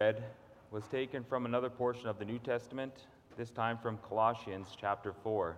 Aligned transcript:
read 0.00 0.22
was 0.70 0.86
taken 0.86 1.24
from 1.24 1.44
another 1.44 1.68
portion 1.68 2.06
of 2.06 2.20
the 2.20 2.24
New 2.24 2.38
Testament, 2.38 2.92
this 3.36 3.50
time 3.50 3.76
from 3.76 3.98
Colossians 4.08 4.76
chapter 4.80 5.12
4, 5.12 5.56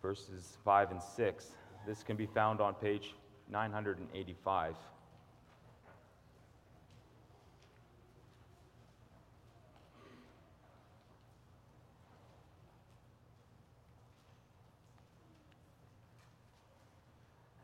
verses 0.00 0.56
5 0.64 0.92
and 0.92 1.02
6. 1.02 1.46
This 1.86 2.02
can 2.02 2.16
be 2.16 2.24
found 2.24 2.62
on 2.62 2.72
page 2.72 3.14
985. 3.50 4.74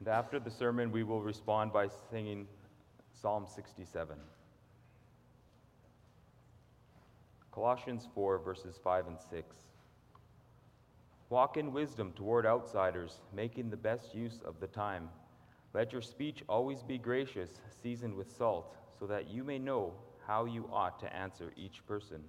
And 0.01 0.09
after 0.09 0.39
the 0.39 0.51
sermon, 0.51 0.93
we 0.93 1.03
will 1.03 1.23
respond 1.23 1.73
by 1.73 1.89
singing 2.11 2.47
Psalm 3.15 3.47
67. 3.47 4.19
Colossians 7.55 8.09
4, 8.17 8.39
verses 8.39 8.81
5 8.83 9.07
and 9.07 9.19
6. 9.31 9.57
Walk 11.31 11.57
in 11.57 11.73
wisdom 11.73 12.13
toward 12.17 12.47
outsiders, 12.47 13.21
making 13.33 13.71
the 13.71 13.77
best 13.77 14.13
use 14.13 14.41
of 14.45 14.59
the 14.59 14.67
time. 14.67 15.09
Let 15.73 15.93
your 15.93 16.03
speech 16.03 16.43
always 16.49 16.83
be 16.83 16.99
gracious, 16.99 17.51
seasoned 17.81 18.17
with 18.17 18.37
salt, 18.37 18.75
so 18.99 19.07
that 19.07 19.31
you 19.31 19.45
may 19.45 19.61
know 19.61 19.93
how 20.27 20.47
you 20.47 20.69
ought 20.73 20.99
to 20.99 21.17
answer 21.17 21.53
each 21.57 21.87
person. 21.87 22.25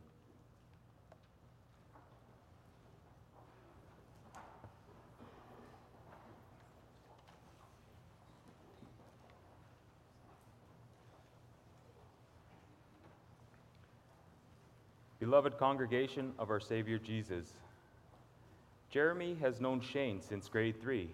Beloved 15.26 15.58
congregation 15.58 16.34
of 16.38 16.52
our 16.52 16.60
Savior 16.60 17.00
Jesus, 17.00 17.48
Jeremy 18.92 19.36
has 19.42 19.60
known 19.60 19.82
Shane 19.82 20.22
since 20.22 20.48
grade 20.48 20.80
three. 20.80 21.10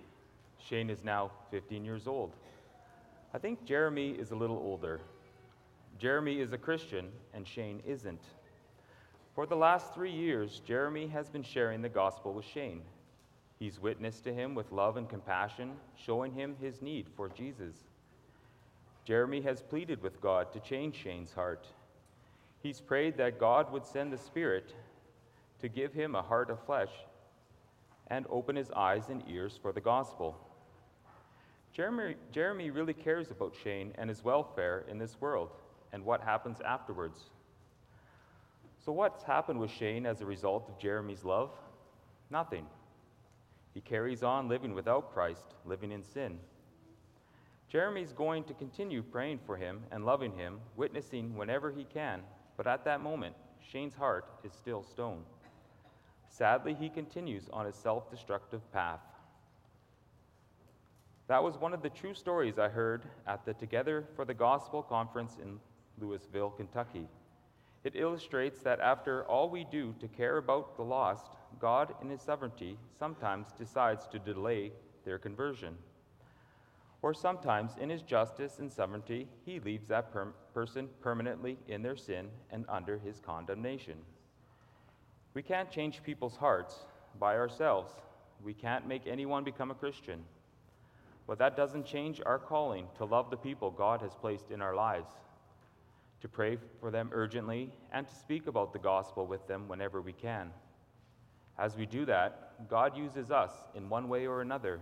Shane 0.60 0.90
is 0.90 1.06
now 1.06 1.32
15 1.50 1.86
years 1.86 2.08
old. 2.08 2.36
I 3.34 3.38
think 3.38 3.64
Jeremy 3.64 4.10
is 4.10 4.32
a 4.32 4.36
little 4.36 4.58
older. 4.58 5.00
Jeremy 5.98 6.42
is 6.42 6.52
a 6.52 6.58
Christian, 6.58 7.08
and 7.34 7.48
Shane 7.48 7.82
isn't. 7.88 8.20
For 9.34 9.46
the 9.46 9.56
last 9.56 9.94
three 9.94 10.12
years, 10.12 10.62
Jeremy 10.68 11.08
has 11.08 11.30
been 11.30 11.42
sharing 11.42 11.82
the 11.82 11.88
gospel 11.88 12.34
with 12.34 12.44
Shane. 12.44 12.82
He's 13.60 13.80
witnessed 13.80 14.26
to 14.26 14.34
him 14.34 14.56
with 14.56 14.74
love 14.74 14.98
and 14.98 15.08
compassion, 15.08 15.72
showing 15.96 16.34
him 16.34 16.58
his 16.60 16.82
need 16.82 17.08
for 17.16 17.30
Jesus. 17.30 17.76
Jeremy 19.06 19.40
has 19.40 19.62
pleaded 19.62 20.04
with 20.04 20.20
God 20.20 20.52
to 20.52 20.60
change 20.60 20.98
Shane's 20.98 21.32
heart 21.32 21.66
He's 22.62 22.80
prayed 22.80 23.18
that 23.18 23.40
God 23.40 23.72
would 23.72 23.86
send 23.86 24.14
the 24.14 24.18
Spirit 24.18 24.74
to 25.60 25.68
give 25.68 25.94
him 25.94 26.16
a 26.16 26.22
heart 26.22 26.50
of 26.50 26.64
flesh 26.66 26.92
and 28.08 28.26
open 28.30 28.56
his 28.56 28.70
eyes 28.72 29.10
and 29.10 29.24
ears 29.28 29.58
for 29.62 29.72
the 29.72 29.82
gospel. 29.82 30.38
Jeremy, 31.74 32.16
Jeremy 32.32 32.70
really 32.70 32.94
cares 32.94 33.32
about 33.32 33.56
Shane 33.64 33.94
and 33.98 34.10
his 34.10 34.24
welfare 34.24 34.86
in 34.90 35.00
this 35.00 35.20
world 35.20 35.50
and 35.94 36.06
what 36.06 36.22
happens 36.22 36.60
afterwards. 36.62 37.20
So, 38.84 38.92
what's 38.92 39.24
happened 39.24 39.60
with 39.60 39.72
Shane 39.72 40.06
as 40.06 40.22
a 40.22 40.26
result 40.26 40.68
of 40.68 40.78
Jeremy's 40.78 41.24
love? 41.24 41.52
Nothing. 42.30 42.66
He 43.74 43.82
carries 43.82 44.24
on 44.24 44.50
living 44.50 44.74
without 44.74 45.14
Christ, 45.14 45.56
living 45.66 45.92
in 45.92 46.04
sin. 46.04 46.40
Jeremy's 47.70 48.12
going 48.12 48.44
to 48.46 48.54
continue 48.54 49.02
praying 49.02 49.40
for 49.46 49.56
him 49.56 49.82
and 49.92 50.06
loving 50.06 50.34
him, 50.34 50.60
witnessing 50.76 51.36
whenever 51.36 51.72
he 51.72 51.86
can 51.86 52.22
but 52.58 52.68
at 52.68 52.86
that 52.86 53.02
moment, 53.02 53.36
Shane's 53.60 53.96
heart 53.96 54.26
is 54.44 54.54
still 54.54 54.84
stone. 54.84 55.24
Sadly, 56.30 56.74
he 56.74 56.90
continues 56.90 57.50
on 57.52 57.66
his 57.66 57.76
self 57.76 58.10
destructive 58.10 58.62
path. 58.72 59.02
That 61.28 61.44
was 61.44 61.58
one 61.58 61.74
of 61.74 61.82
the 61.82 61.90
true 61.90 62.14
stories 62.14 62.60
I 62.60 62.68
heard 62.70 63.04
at 63.28 63.46
the 63.46 63.54
Together 63.54 64.06
for 64.16 64.26
the 64.26 64.34
Gospel 64.34 64.82
conference 64.82 65.38
in 65.42 65.60
Louisville, 66.00 66.50
Kentucky. 66.50 67.08
It 67.84 67.96
illustrates 67.96 68.60
that 68.60 68.80
after 68.80 69.24
all 69.26 69.50
we 69.50 69.66
do 69.72 69.96
to 70.00 70.08
care 70.08 70.38
about 70.38 70.76
the 70.76 70.84
lost, 70.84 71.32
God, 71.60 71.94
in 72.02 72.10
His 72.10 72.22
sovereignty, 72.22 72.78
sometimes 72.98 73.48
decides 73.58 74.08
to 74.08 74.20
delay 74.20 74.72
their 75.06 75.18
conversion 75.18 75.78
or 77.02 77.14
sometimes 77.14 77.72
in 77.80 77.90
his 77.90 78.04
justice 78.04 78.60
and 78.60 78.72
sovereignty, 78.72 79.28
he 79.44 79.60
leaves 79.60 79.88
that 79.88 80.12
per- 80.12 80.34
person 80.54 80.88
permanently 81.02 81.58
in 81.68 81.82
their 81.82 81.96
sin 81.96 82.28
and 82.52 82.66
under 82.70 83.00
his 83.00 83.20
condemnation. 83.20 83.96
We 85.34 85.42
can't 85.42 85.72
change 85.72 86.04
people's 86.04 86.36
hearts 86.36 86.76
by 87.20 87.38
ourselves. 87.38 87.92
We 88.44 88.54
can't 88.54 88.88
make 88.88 89.08
anyone 89.08 89.44
become 89.44 89.72
a 89.72 89.76
Christian. 89.76 90.24
But 91.26 91.40
that 91.40 91.56
doesn't 91.56 91.86
change 91.86 92.22
our 92.26 92.40
calling 92.40 92.88
to 92.98 93.06
love 93.06 93.30
the 93.30 93.38
people 93.38 93.72
God 93.72 94.02
has 94.02 94.14
placed 94.14 94.52
in 94.52 94.62
our 94.62 94.76
lives, 94.76 95.12
to 96.22 96.28
pray 96.28 96.58
for 96.80 96.92
them 96.92 97.10
urgently, 97.14 97.72
and 97.92 98.08
to 98.08 98.16
speak 98.16 98.48
about 98.48 98.74
the 98.74 98.80
gospel 98.80 99.26
with 99.26 99.48
them 99.48 99.68
whenever 99.68 100.02
we 100.02 100.14
can. 100.14 100.52
As 101.58 101.76
we 101.76 101.86
do 101.86 102.06
that, 102.06 102.68
God 102.70 102.98
uses 102.98 103.32
us 103.32 103.52
in 103.76 103.90
one 103.90 104.10
way 104.10 104.28
or 104.28 104.42
another 104.42 104.80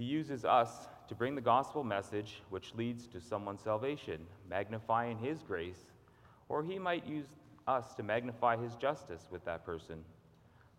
he 0.00 0.06
uses 0.06 0.46
us 0.46 0.88
to 1.08 1.14
bring 1.14 1.34
the 1.34 1.42
gospel 1.42 1.84
message 1.84 2.40
which 2.48 2.74
leads 2.74 3.06
to 3.06 3.20
someone's 3.20 3.60
salvation, 3.60 4.26
magnifying 4.48 5.18
his 5.18 5.42
grace, 5.42 5.90
or 6.48 6.64
he 6.64 6.78
might 6.78 7.06
use 7.06 7.26
us 7.68 7.94
to 7.96 8.02
magnify 8.02 8.56
his 8.56 8.76
justice 8.76 9.28
with 9.30 9.44
that 9.44 9.66
person. 9.66 10.02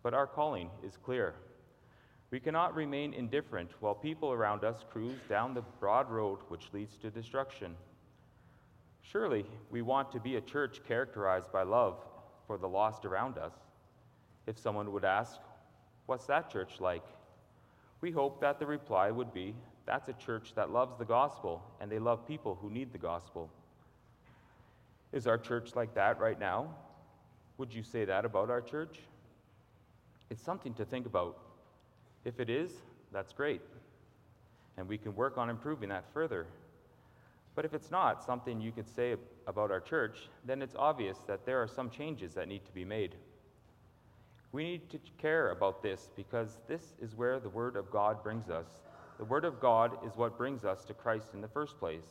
But 0.02 0.12
our 0.12 0.26
calling 0.26 0.70
is 0.84 0.96
clear. 0.96 1.36
We 2.32 2.40
cannot 2.40 2.74
remain 2.74 3.14
indifferent 3.14 3.70
while 3.78 3.94
people 3.94 4.32
around 4.32 4.64
us 4.64 4.84
cruise 4.90 5.20
down 5.28 5.54
the 5.54 5.62
broad 5.78 6.10
road 6.10 6.40
which 6.48 6.72
leads 6.72 6.96
to 6.96 7.08
destruction. 7.08 7.76
Surely 9.02 9.46
we 9.70 9.82
want 9.82 10.10
to 10.10 10.18
be 10.18 10.34
a 10.34 10.40
church 10.40 10.80
characterized 10.88 11.52
by 11.52 11.62
love 11.62 12.04
for 12.48 12.58
the 12.58 12.68
lost 12.68 13.04
around 13.04 13.38
us. 13.38 13.54
If 14.48 14.58
someone 14.58 14.90
would 14.90 15.04
ask, 15.04 15.38
What's 16.06 16.26
that 16.26 16.50
church 16.50 16.80
like? 16.80 17.04
We 18.02 18.10
hope 18.10 18.40
that 18.42 18.58
the 18.58 18.66
reply 18.66 19.10
would 19.10 19.32
be 19.32 19.54
that's 19.86 20.08
a 20.08 20.12
church 20.12 20.52
that 20.54 20.70
loves 20.70 20.96
the 20.96 21.04
gospel 21.04 21.62
and 21.80 21.90
they 21.90 21.98
love 21.98 22.26
people 22.26 22.58
who 22.60 22.70
need 22.70 22.92
the 22.92 22.98
gospel. 22.98 23.50
Is 25.12 25.26
our 25.26 25.38
church 25.38 25.74
like 25.74 25.94
that 25.94 26.20
right 26.20 26.38
now? 26.38 26.74
Would 27.58 27.74
you 27.74 27.82
say 27.82 28.04
that 28.04 28.24
about 28.24 28.50
our 28.50 28.60
church? 28.60 29.00
It's 30.30 30.42
something 30.42 30.72
to 30.74 30.84
think 30.84 31.06
about. 31.06 31.36
If 32.24 32.40
it 32.40 32.48
is, 32.48 32.70
that's 33.12 33.32
great. 33.32 33.60
And 34.76 34.88
we 34.88 34.98
can 34.98 35.14
work 35.14 35.36
on 35.36 35.50
improving 35.50 35.90
that 35.90 36.04
further. 36.14 36.46
But 37.54 37.64
if 37.64 37.74
it's 37.74 37.90
not 37.90 38.24
something 38.24 38.60
you 38.60 38.72
could 38.72 38.88
say 38.88 39.16
about 39.46 39.70
our 39.70 39.80
church, 39.80 40.28
then 40.46 40.62
it's 40.62 40.74
obvious 40.76 41.18
that 41.26 41.44
there 41.44 41.62
are 41.62 41.68
some 41.68 41.90
changes 41.90 42.32
that 42.34 42.48
need 42.48 42.64
to 42.64 42.72
be 42.72 42.84
made. 42.84 43.16
We 44.52 44.64
need 44.64 44.90
to 44.90 44.98
care 45.16 45.50
about 45.50 45.82
this 45.82 46.10
because 46.14 46.60
this 46.68 46.92
is 47.00 47.16
where 47.16 47.40
the 47.40 47.48
Word 47.48 47.74
of 47.74 47.90
God 47.90 48.22
brings 48.22 48.50
us. 48.50 48.66
The 49.18 49.24
Word 49.24 49.46
of 49.46 49.60
God 49.60 49.96
is 50.06 50.16
what 50.16 50.36
brings 50.36 50.64
us 50.64 50.84
to 50.84 50.94
Christ 50.94 51.28
in 51.32 51.40
the 51.40 51.48
first 51.48 51.78
place. 51.78 52.04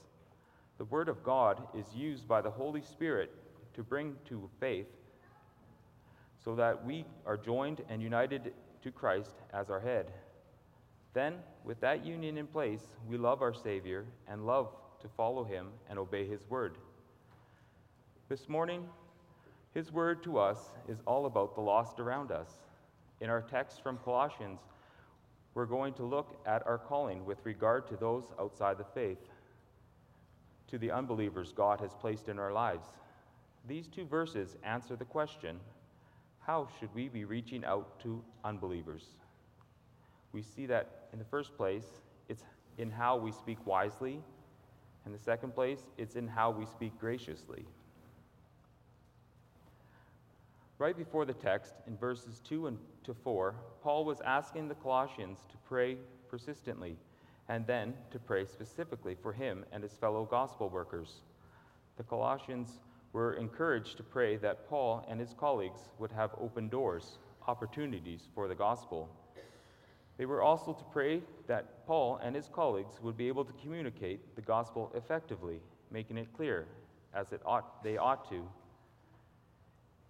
The 0.79 0.85
Word 0.85 1.07
of 1.07 1.23
God 1.23 1.61
is 1.77 1.85
used 1.95 2.27
by 2.27 2.41
the 2.41 2.49
Holy 2.49 2.81
Spirit 2.81 3.31
to 3.75 3.83
bring 3.83 4.15
to 4.29 4.49
faith 4.59 4.87
so 6.43 6.55
that 6.55 6.83
we 6.83 7.05
are 7.27 7.37
joined 7.37 7.83
and 7.89 8.01
united 8.01 8.53
to 8.81 8.91
Christ 8.91 9.35
as 9.53 9.69
our 9.69 9.79
head. 9.79 10.07
Then, 11.13 11.35
with 11.63 11.79
that 11.81 12.03
union 12.03 12.37
in 12.37 12.47
place, 12.47 12.81
we 13.07 13.17
love 13.17 13.43
our 13.43 13.53
Savior 13.53 14.05
and 14.27 14.47
love 14.47 14.69
to 15.01 15.07
follow 15.09 15.43
Him 15.43 15.67
and 15.89 15.99
obey 15.99 16.27
His 16.27 16.41
Word. 16.49 16.77
This 18.29 18.49
morning, 18.49 18.85
his 19.73 19.91
word 19.91 20.23
to 20.23 20.37
us 20.37 20.71
is 20.87 21.01
all 21.07 21.25
about 21.25 21.55
the 21.55 21.61
lost 21.61 21.99
around 21.99 22.31
us. 22.31 22.49
In 23.21 23.29
our 23.29 23.41
text 23.41 23.81
from 23.81 23.97
Colossians, 23.97 24.59
we're 25.53 25.65
going 25.65 25.93
to 25.95 26.03
look 26.03 26.41
at 26.45 26.65
our 26.65 26.77
calling 26.77 27.25
with 27.25 27.39
regard 27.45 27.87
to 27.87 27.95
those 27.95 28.23
outside 28.39 28.77
the 28.77 28.83
faith, 28.83 29.29
to 30.67 30.77
the 30.77 30.91
unbelievers 30.91 31.53
God 31.55 31.79
has 31.79 31.93
placed 31.93 32.29
in 32.29 32.39
our 32.39 32.51
lives. 32.51 32.87
These 33.67 33.87
two 33.87 34.05
verses 34.05 34.57
answer 34.63 34.95
the 34.95 35.05
question 35.05 35.59
how 36.39 36.67
should 36.79 36.93
we 36.95 37.07
be 37.07 37.23
reaching 37.23 37.63
out 37.63 37.99
to 37.99 38.23
unbelievers? 38.43 39.05
We 40.33 40.41
see 40.41 40.65
that 40.65 41.07
in 41.13 41.19
the 41.19 41.25
first 41.25 41.55
place, 41.55 41.85
it's 42.29 42.43
in 42.77 42.89
how 42.89 43.17
we 43.17 43.31
speak 43.31 43.65
wisely. 43.65 44.19
In 45.05 45.11
the 45.11 45.19
second 45.19 45.53
place, 45.53 45.81
it's 45.97 46.15
in 46.15 46.27
how 46.27 46.49
we 46.49 46.65
speak 46.65 46.99
graciously. 46.99 47.65
Right 50.81 50.97
before 50.97 51.25
the 51.25 51.33
text, 51.33 51.75
in 51.85 51.95
verses 51.95 52.41
2 52.43 52.65
and 52.65 52.79
to 53.03 53.13
4, 53.13 53.53
Paul 53.83 54.03
was 54.03 54.19
asking 54.21 54.67
the 54.67 54.73
Colossians 54.73 55.45
to 55.51 55.55
pray 55.69 55.95
persistently 56.27 56.97
and 57.49 57.67
then 57.67 57.93
to 58.09 58.17
pray 58.17 58.45
specifically 58.45 59.13
for 59.13 59.31
him 59.31 59.63
and 59.71 59.83
his 59.83 59.93
fellow 59.93 60.25
gospel 60.25 60.69
workers. 60.69 61.21
The 61.97 62.03
Colossians 62.03 62.79
were 63.13 63.33
encouraged 63.33 63.97
to 63.97 64.03
pray 64.03 64.37
that 64.37 64.67
Paul 64.67 65.05
and 65.07 65.19
his 65.19 65.35
colleagues 65.39 65.81
would 65.99 66.11
have 66.13 66.31
open 66.41 66.67
doors, 66.67 67.19
opportunities 67.47 68.27
for 68.33 68.47
the 68.47 68.55
gospel. 68.55 69.07
They 70.17 70.25
were 70.25 70.41
also 70.41 70.73
to 70.73 70.83
pray 70.85 71.21
that 71.45 71.85
Paul 71.85 72.19
and 72.23 72.35
his 72.35 72.49
colleagues 72.51 72.99
would 73.03 73.17
be 73.17 73.27
able 73.27 73.45
to 73.45 73.53
communicate 73.61 74.35
the 74.35 74.41
gospel 74.41 74.91
effectively, 74.95 75.59
making 75.91 76.17
it 76.17 76.33
clear 76.35 76.65
as 77.13 77.33
it 77.33 77.41
ought, 77.45 77.83
they 77.83 77.97
ought 77.97 78.27
to. 78.31 78.41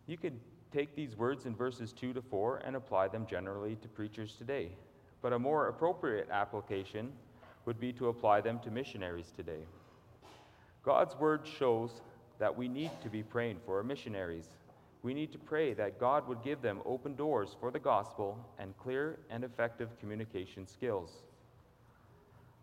You 0.08 0.16
could 0.18 0.40
take 0.72 0.96
these 0.96 1.18
words 1.18 1.46
in 1.46 1.56
verses 1.56 1.92
2 1.94 2.14
to 2.14 2.22
4 2.22 2.62
and 2.66 2.76
apply 2.76 3.08
them 3.08 3.26
generally 3.26 3.76
to 3.82 3.88
preachers 3.88 4.36
today, 4.38 4.70
but 5.22 5.34
a 5.34 5.40
more 5.40 5.68
appropriate 5.68 6.30
application 6.32 7.12
would 7.66 7.80
be 7.80 7.94
to 7.94 8.08
apply 8.08 8.42
them 8.42 8.60
to 8.60 8.72
missionaries 8.72 9.32
today. 9.36 9.66
God's 10.84 11.16
word 11.16 11.42
shows 11.46 12.02
that 12.40 12.58
we 12.58 12.68
need 12.68 12.92
to 13.04 13.10
be 13.10 13.22
praying 13.22 13.60
for 13.66 13.78
our 13.78 13.84
missionaries. 13.84 14.50
We 15.04 15.14
need 15.14 15.32
to 15.34 15.38
pray 15.38 15.74
that 15.74 16.00
God 16.00 16.28
would 16.28 16.44
give 16.44 16.62
them 16.62 16.82
open 16.86 17.16
doors 17.16 17.56
for 17.60 17.70
the 17.70 17.80
gospel 17.80 18.38
and 18.58 18.76
clear 18.78 19.20
and 19.30 19.44
effective 19.44 19.90
communication 20.00 20.66
skills. 20.66 21.12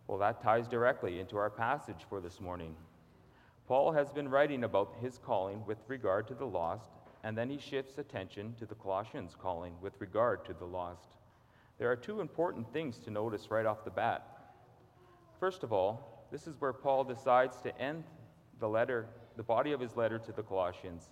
Well, 0.07 0.17
that 0.17 0.41
ties 0.41 0.67
directly 0.67 1.19
into 1.19 1.37
our 1.37 1.49
passage 1.49 2.05
for 2.09 2.19
this 2.19 2.41
morning. 2.41 2.75
Paul 3.67 3.91
has 3.91 4.09
been 4.09 4.27
writing 4.27 4.63
about 4.63 4.95
his 4.99 5.19
calling 5.19 5.63
with 5.65 5.77
regard 5.87 6.27
to 6.27 6.33
the 6.33 6.45
lost, 6.45 6.89
and 7.23 7.37
then 7.37 7.49
he 7.49 7.57
shifts 7.57 7.97
attention 7.97 8.55
to 8.59 8.65
the 8.65 8.75
Colossians' 8.75 9.35
calling 9.39 9.73
with 9.81 9.93
regard 9.99 10.45
to 10.45 10.53
the 10.53 10.65
lost. 10.65 11.09
There 11.77 11.91
are 11.91 11.95
two 11.95 12.21
important 12.21 12.71
things 12.71 12.97
to 12.99 13.11
notice 13.11 13.51
right 13.51 13.65
off 13.65 13.83
the 13.83 13.91
bat. 13.91 14.25
First 15.39 15.63
of 15.63 15.71
all, 15.71 16.27
this 16.31 16.47
is 16.47 16.59
where 16.59 16.73
Paul 16.73 17.03
decides 17.03 17.61
to 17.61 17.77
end 17.81 18.03
the 18.59 18.69
letter 18.69 19.07
the 19.39 19.43
body 19.43 19.71
of 19.71 19.79
his 19.79 19.95
letter 19.95 20.19
to 20.19 20.33
the 20.33 20.43
Colossians. 20.43 21.07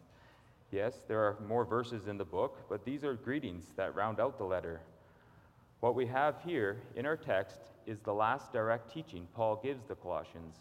Yes, 0.69 1.03
there 1.07 1.21
are 1.21 1.37
more 1.47 1.63
verses 1.63 2.07
in 2.07 2.17
the 2.17 2.25
book, 2.25 2.57
but 2.67 2.83
these 2.83 3.05
are 3.05 3.13
greetings 3.13 3.71
that 3.77 3.95
round 3.95 4.19
out 4.19 4.37
the 4.37 4.43
letter. 4.43 4.81
What 5.79 5.95
we 5.95 6.07
have 6.07 6.35
here 6.43 6.81
in 6.97 7.05
our 7.05 7.15
text 7.15 7.61
is 7.85 8.01
the 8.01 8.13
last 8.13 8.51
direct 8.51 8.91
teaching 8.91 9.29
Paul 9.33 9.61
gives 9.63 9.85
the 9.85 9.95
Colossians. 9.95 10.57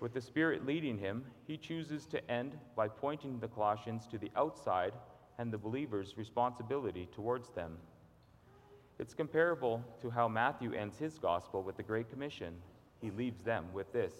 With 0.00 0.14
the 0.14 0.20
Spirit 0.20 0.66
leading 0.66 0.98
him, 0.98 1.24
he 1.46 1.56
chooses 1.56 2.06
to 2.06 2.30
end 2.30 2.56
by 2.74 2.88
pointing 2.88 3.38
the 3.38 3.48
Colossians 3.48 4.06
to 4.08 4.18
the 4.18 4.30
outside 4.34 4.92
and 5.38 5.52
the 5.52 5.58
believer's 5.58 6.16
responsibility 6.16 7.08
towards 7.14 7.50
them. 7.50 7.76
It's 8.98 9.14
comparable 9.14 9.84
to 10.00 10.10
how 10.10 10.28
Matthew 10.28 10.72
ends 10.72 10.98
his 10.98 11.18
gospel 11.18 11.62
with 11.62 11.76
the 11.76 11.82
Great 11.82 12.10
Commission. 12.10 12.54
He 13.00 13.10
leaves 13.10 13.42
them 13.42 13.66
with 13.72 13.92
this 13.92 14.14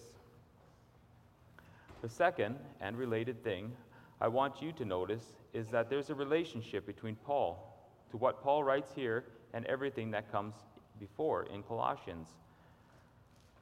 the 2.01 2.09
second 2.09 2.55
and 2.79 2.97
related 2.97 3.43
thing 3.43 3.71
I 4.19 4.27
want 4.27 4.61
you 4.61 4.71
to 4.73 4.85
notice 4.85 5.33
is 5.53 5.67
that 5.67 5.89
there's 5.89 6.09
a 6.09 6.15
relationship 6.15 6.85
between 6.85 7.15
Paul 7.15 7.77
to 8.09 8.17
what 8.17 8.43
Paul 8.43 8.63
writes 8.63 8.91
here 8.95 9.25
and 9.53 9.65
everything 9.65 10.11
that 10.11 10.31
comes 10.31 10.55
before 10.99 11.43
in 11.53 11.63
Colossians. 11.63 12.27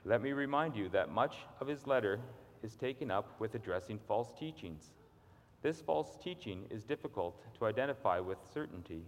Let 0.06 0.22
me 0.22 0.32
remind 0.32 0.76
you 0.76 0.88
that 0.90 1.12
much 1.12 1.36
of 1.60 1.68
his 1.68 1.86
letter 1.86 2.20
is 2.64 2.76
taken 2.76 3.12
up 3.12 3.40
with 3.40 3.56
addressing 3.56 4.00
false 4.08 4.32
teachings. 4.40 4.92
This 5.62 5.82
false 5.82 6.18
teaching 6.24 6.66
is 6.70 6.84
difficult 6.84 7.44
to 7.58 7.66
identify 7.66 8.20
with 8.20 8.38
certainty. 8.54 9.04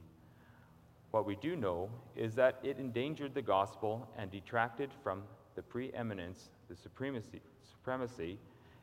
What 1.11 1.25
we 1.25 1.35
do 1.37 1.55
know 1.55 1.89
is 2.15 2.35
that 2.35 2.59
it 2.61 2.77
endangered 2.77 3.33
the 3.33 3.41
gospel 3.41 4.07
and 4.17 4.29
detracted 4.29 4.91
from 5.01 5.23
the 5.55 5.61
preeminence, 5.61 6.49
the 6.69 6.75
supremacy, 6.75 7.41
supremacy 7.63 8.37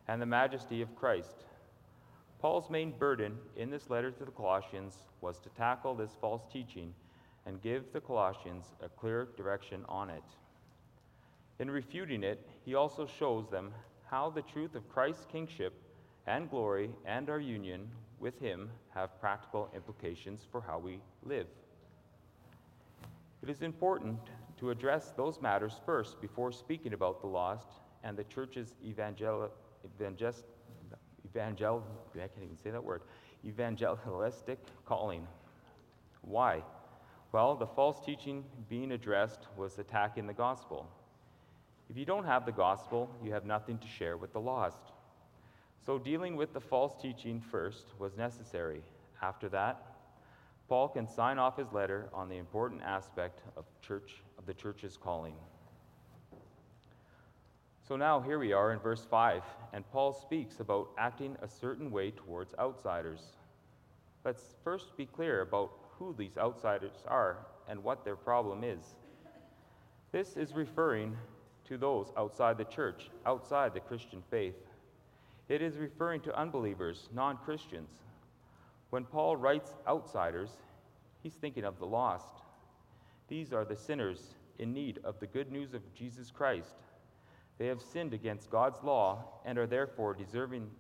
and 0.08 0.20
the 0.20 0.26
majesty 0.26 0.81
of 0.81 0.96
Christ. 0.96 1.44
Paul's 2.40 2.70
main 2.70 2.93
burden 2.93 3.37
in 3.56 3.70
this 3.70 3.90
letter 3.90 4.10
to 4.10 4.25
the 4.25 4.31
Colossians 4.31 4.96
was 5.20 5.38
to 5.40 5.50
tackle 5.50 5.94
this 5.94 6.16
false 6.20 6.46
teaching 6.50 6.94
and 7.46 7.60
give 7.60 7.93
the 7.93 8.00
Colossians 8.00 8.75
a 8.82 8.88
clear 8.88 9.28
direction 9.37 9.84
on 9.88 10.08
it. 10.08 10.22
In 11.58 11.70
refuting 11.70 12.22
it, 12.22 12.46
he 12.64 12.75
also 12.75 13.06
shows 13.06 13.49
them 13.49 13.72
how 14.10 14.31
the 14.31 14.43
truth 14.43 14.75
of 14.75 14.88
Christ's 14.88 15.26
kingship 15.31 15.75
and 16.26 16.49
glory 16.49 16.90
and 17.05 17.28
our 17.28 17.40
union 17.40 17.88
with 18.20 18.38
him 18.38 18.70
have 18.90 19.20
practical 19.20 19.69
implications 19.75 20.46
for 20.50 20.60
how 20.60 20.78
we 20.78 21.00
live. 21.25 21.46
It 23.43 23.50
is 23.50 23.62
important 23.62 24.19
to 24.58 24.70
address 24.70 25.12
those 25.16 25.40
matters 25.40 25.81
first 25.87 26.20
before 26.20 26.52
speaking 26.52 26.93
about 26.93 27.20
the 27.20 27.26
lost 27.26 27.69
and 28.05 28.16
the 28.16 28.25
church's 28.25 28.75
evangel- 28.84 29.50
evangel, 31.25 31.84
I 32.14 32.19
can't 32.19 32.44
even 32.44 32.56
say 32.56 32.70
that 32.70 32.82
word, 32.82 33.02
evangelistic 33.44 34.58
calling. 34.84 35.26
Why? 36.22 36.62
Well, 37.32 37.56
the 37.56 37.66
false 37.66 38.05
teaching 38.05 38.44
being 38.69 38.93
addressed 38.93 39.46
was 39.56 39.78
attacking 39.78 40.26
the 40.26 40.34
gospel. 40.34 40.88
If 41.90 41.96
you 41.96 42.05
don't 42.05 42.25
have 42.25 42.44
the 42.44 42.52
gospel, 42.52 43.11
you 43.23 43.32
have 43.32 43.44
nothing 43.44 43.79
to 43.79 43.87
share 43.87 44.17
with 44.17 44.32
the 44.32 44.40
lost. 44.40 44.93
So, 45.85 45.99
dealing 45.99 46.37
with 46.37 46.52
the 46.52 46.61
false 46.61 47.00
teaching 47.00 47.40
first 47.40 47.87
was 47.99 48.17
necessary. 48.17 48.82
After 49.23 49.49
that, 49.49 49.82
Paul 50.69 50.88
can 50.88 51.08
sign 51.08 51.38
off 51.38 51.56
his 51.56 51.73
letter 51.73 52.11
on 52.12 52.29
the 52.29 52.37
important 52.37 52.82
aspect 52.82 53.40
of 53.56 53.64
church 53.81 54.17
of 54.38 54.44
the 54.44 54.52
church's 54.52 54.99
calling. 54.99 55.35
So 57.88 57.96
now 57.96 58.20
here 58.20 58.38
we 58.38 58.52
are 58.52 58.73
in 58.73 58.79
verse 58.81 59.06
5, 59.11 59.43
and 59.73 59.91
Paul 59.93 60.12
speaks 60.12 60.61
about 60.61 60.91
acting 60.99 61.38
a 61.41 61.49
certain 61.49 61.91
way 61.91 62.11
towards 62.11 62.55
outsiders. 62.58 63.32
Let's 64.26 64.56
first 64.62 64.94
be 64.99 65.06
clear 65.06 65.41
about 65.41 65.70
who 65.99 66.14
these 66.19 66.37
outsiders 66.37 67.02
are 67.06 67.38
and 67.67 67.82
what 67.82 68.05
their 68.05 68.14
problem 68.14 68.62
is. 68.62 68.96
This 70.12 70.37
is 70.37 70.52
referring 70.52 71.17
to 71.69 71.79
those 71.79 72.12
outside 72.17 72.59
the 72.59 72.65
church, 72.65 73.11
outside 73.26 73.75
the 73.75 73.81
Christian 73.81 74.23
faith. 74.31 74.56
It 75.49 75.62
is 75.62 75.76
referring 75.76 76.20
to 76.23 76.38
unbelievers, 76.38 77.09
non 77.15 77.38
Christians. 77.38 77.91
When 78.91 79.05
Paul 79.05 79.37
writes 79.37 79.70
outsiders, 79.87 80.50
he's 81.23 81.35
thinking 81.35 81.65
of 81.65 81.79
the 81.79 81.87
lost. 81.87 82.43
These 83.29 83.53
are 83.53 83.65
the 83.65 83.76
sinners 83.76 84.35
in 84.59 84.73
need 84.73 84.99
of 85.05 85.20
the 85.20 85.26
good 85.26 85.53
news 85.53 85.75
of 85.75 85.82
Jesus 85.94 86.31
Christ 86.31 86.75
they 87.59 87.67
have 87.67 87.82
sinned 87.82 88.15
against 88.15 88.50
God's 88.50 88.82
law 88.82 89.25
and 89.44 89.58
are 89.58 89.67
therefore 89.67 90.15
deserving 90.15 90.70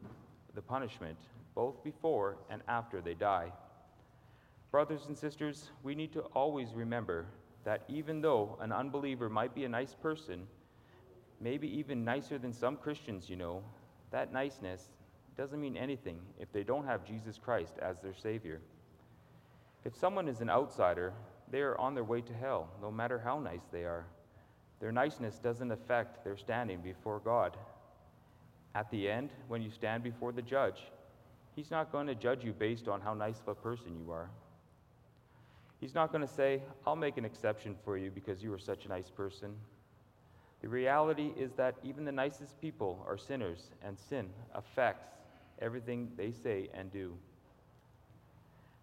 the 0.54 0.62
punishment, 0.62 1.18
both 1.54 1.82
before 1.82 2.38
and 2.48 2.62
after 2.68 3.00
they 3.00 3.14
die. 3.14 3.52
Brothers 4.70 5.06
and 5.08 5.18
sisters, 5.18 5.70
we 5.82 5.96
need 5.96 6.12
to 6.12 6.20
always 6.34 6.72
remember 6.74 7.26
that 7.64 7.82
even 7.88 8.20
though 8.20 8.56
an 8.60 8.70
unbeliever 8.70 9.28
might 9.28 9.54
be 9.54 9.64
a 9.64 9.68
nice 9.68 9.94
person, 9.94 10.46
maybe 11.40 11.68
even 11.78 12.04
nicer 12.04 12.38
than 12.38 12.52
some 12.52 12.76
Christians 12.76 13.28
you 13.28 13.36
know, 13.36 13.62
that 14.10 14.32
niceness 14.32 14.88
doesn't 15.36 15.60
mean 15.60 15.76
anything 15.76 16.18
if 16.38 16.52
they 16.52 16.64
don't 16.64 16.86
have 16.86 17.04
Jesus 17.04 17.38
Christ 17.38 17.74
as 17.80 18.00
their 18.00 18.14
Savior. 18.14 18.60
If 19.84 19.96
someone 19.96 20.28
is 20.28 20.40
an 20.40 20.50
outsider, 20.50 21.12
they 21.50 21.60
are 21.60 21.78
on 21.78 21.94
their 21.94 22.04
way 22.04 22.20
to 22.20 22.32
hell, 22.32 22.68
no 22.82 22.90
matter 22.90 23.18
how 23.18 23.38
nice 23.38 23.66
they 23.72 23.84
are. 23.84 24.06
Their 24.80 24.92
niceness 24.92 25.38
doesn't 25.38 25.70
affect 25.70 26.24
their 26.24 26.36
standing 26.36 26.80
before 26.80 27.20
God. 27.20 27.56
At 28.74 28.90
the 28.90 29.08
end, 29.08 29.30
when 29.48 29.62
you 29.62 29.70
stand 29.70 30.02
before 30.02 30.32
the 30.32 30.42
judge, 30.42 30.82
He's 31.54 31.70
not 31.72 31.90
going 31.90 32.06
to 32.06 32.14
judge 32.14 32.44
you 32.44 32.52
based 32.52 32.86
on 32.86 33.00
how 33.00 33.14
nice 33.14 33.40
of 33.40 33.48
a 33.48 33.54
person 33.54 33.96
you 33.98 34.12
are. 34.12 34.30
He's 35.80 35.94
not 35.94 36.12
going 36.12 36.26
to 36.26 36.32
say, 36.32 36.62
I'll 36.86 36.94
make 36.94 37.16
an 37.16 37.24
exception 37.24 37.74
for 37.84 37.96
you 37.98 38.10
because 38.10 38.42
you 38.42 38.52
are 38.52 38.58
such 38.58 38.84
a 38.84 38.88
nice 38.88 39.10
person. 39.10 39.54
The 40.60 40.68
reality 40.68 41.32
is 41.36 41.52
that 41.52 41.76
even 41.84 42.04
the 42.04 42.12
nicest 42.12 42.60
people 42.60 43.04
are 43.06 43.16
sinners, 43.16 43.70
and 43.82 43.98
sin 43.98 44.28
affects 44.54 45.06
everything 45.60 46.10
they 46.16 46.32
say 46.32 46.68
and 46.74 46.92
do. 46.92 47.14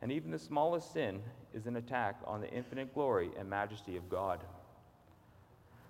And 0.01 0.11
even 0.11 0.31
the 0.31 0.39
smallest 0.39 0.93
sin 0.93 1.21
is 1.53 1.65
an 1.65 1.77
attack 1.77 2.19
on 2.25 2.41
the 2.41 2.49
infinite 2.49 2.93
glory 2.93 3.31
and 3.37 3.49
majesty 3.49 3.97
of 3.97 4.09
God. 4.09 4.39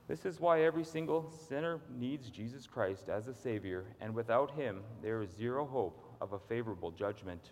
This 0.08 0.26
is 0.26 0.40
why 0.40 0.64
every 0.64 0.84
single 0.84 1.32
sinner 1.48 1.80
needs 1.98 2.30
Jesus 2.30 2.68
Christ 2.68 3.10
as 3.10 3.28
a 3.28 3.34
Savior, 3.34 3.86
and 4.00 4.14
without 4.14 4.52
Him, 4.52 4.82
there 5.02 5.22
is 5.22 5.32
zero 5.32 5.66
hope 5.66 6.16
of 6.22 6.34
a 6.34 6.40
favorable 6.40 6.92
judgment. 6.92 7.52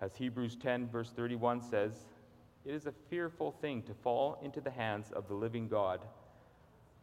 As 0.00 0.16
Hebrews 0.16 0.56
10, 0.56 0.88
verse 0.88 1.10
31 1.10 1.60
says, 1.60 2.06
it 2.64 2.74
is 2.74 2.86
a 2.86 2.92
fearful 3.08 3.50
thing 3.50 3.82
to 3.82 3.94
fall 3.94 4.38
into 4.42 4.60
the 4.60 4.70
hands 4.70 5.10
of 5.12 5.26
the 5.26 5.34
living 5.34 5.68
God. 5.68 6.00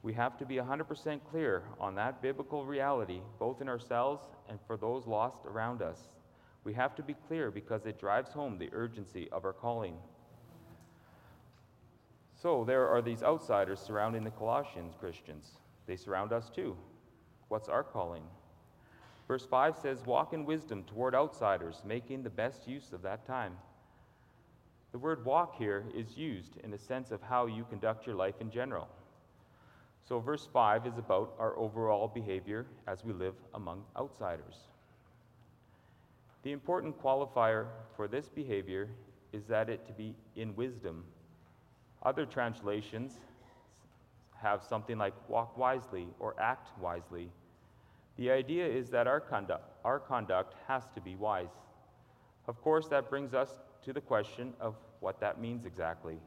We 0.05 0.13
have 0.13 0.37
to 0.37 0.45
be 0.45 0.57
100% 0.57 1.19
clear 1.31 1.63
on 1.79 1.95
that 1.95 2.21
biblical 2.21 2.63
reality, 2.63 3.21
both 3.39 3.59
in 3.59 3.67
ourselves 3.67 4.23
and 4.47 4.59
for 4.67 4.77
those 4.77 5.07
lost 5.07 5.47
around 5.47 5.81
us. 5.81 5.97
We 6.63 6.75
have 6.75 6.93
to 6.97 7.01
be 7.01 7.15
clear 7.27 7.49
because 7.49 7.87
it 7.87 7.99
drives 7.99 8.31
home 8.31 8.59
the 8.59 8.69
urgency 8.71 9.27
of 9.31 9.45
our 9.45 9.51
calling. 9.51 9.95
So 12.39 12.63
there 12.63 12.87
are 12.87 13.01
these 13.01 13.23
outsiders 13.23 13.79
surrounding 13.79 14.23
the 14.23 14.29
Colossians 14.29 14.93
Christians. 14.99 15.53
They 15.87 15.95
surround 15.95 16.31
us 16.31 16.51
too. 16.51 16.77
What's 17.47 17.67
our 17.67 17.83
calling? 17.83 18.25
Verse 19.27 19.47
5 19.47 19.75
says, 19.75 20.05
Walk 20.05 20.33
in 20.33 20.45
wisdom 20.45 20.83
toward 20.83 21.15
outsiders, 21.15 21.81
making 21.83 22.21
the 22.21 22.29
best 22.29 22.67
use 22.67 22.93
of 22.93 23.01
that 23.01 23.25
time. 23.25 23.53
The 24.91 24.99
word 24.99 25.25
walk 25.25 25.57
here 25.57 25.83
is 25.95 26.15
used 26.15 26.57
in 26.63 26.69
the 26.69 26.77
sense 26.77 27.09
of 27.09 27.23
how 27.23 27.47
you 27.47 27.65
conduct 27.71 28.05
your 28.05 28.15
life 28.15 28.35
in 28.39 28.51
general. 28.51 28.87
So, 30.07 30.19
verse 30.19 30.47
5 30.53 30.85
is 30.85 30.97
about 30.99 31.33
our 31.39 31.57
overall 31.57 32.07
behavior 32.07 32.67
as 32.87 33.03
we 33.03 33.11
live 33.11 33.33
among 33.55 33.83
outsiders. 33.97 34.55
The 36.43 36.51
important 36.51 37.01
qualifier 37.01 37.65
for 37.95 38.07
this 38.07 38.29
behavior 38.29 38.87
is 39.33 39.45
that 39.45 39.67
it 39.67 39.87
to 39.87 39.93
be 39.93 40.15
in 40.35 40.55
wisdom. 40.55 41.03
Other 42.03 42.23
translations 42.23 43.17
have 44.35 44.63
something 44.63 44.99
like 44.99 45.13
walk 45.27 45.57
wisely 45.57 46.07
or 46.19 46.35
act 46.39 46.69
wisely. 46.79 47.31
The 48.17 48.29
idea 48.29 48.67
is 48.67 48.91
that 48.91 49.07
our 49.07 49.19
conduct, 49.19 49.71
our 49.83 49.99
conduct 49.99 50.53
has 50.67 50.83
to 50.93 51.01
be 51.01 51.15
wise. 51.15 51.49
Of 52.47 52.61
course, 52.61 52.87
that 52.89 53.09
brings 53.09 53.33
us 53.33 53.55
to 53.83 53.91
the 53.91 54.01
question 54.01 54.53
of 54.59 54.75
what 54.99 55.19
that 55.21 55.41
means 55.41 55.65
exactly. 55.65 56.19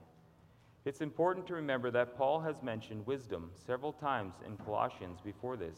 It's 0.88 1.02
important 1.02 1.46
to 1.48 1.54
remember 1.54 1.90
that 1.90 2.16
Paul 2.16 2.40
has 2.40 2.62
mentioned 2.62 3.06
wisdom 3.06 3.50
several 3.66 3.92
times 3.92 4.32
in 4.46 4.56
Colossians 4.56 5.20
before 5.22 5.54
this. 5.54 5.76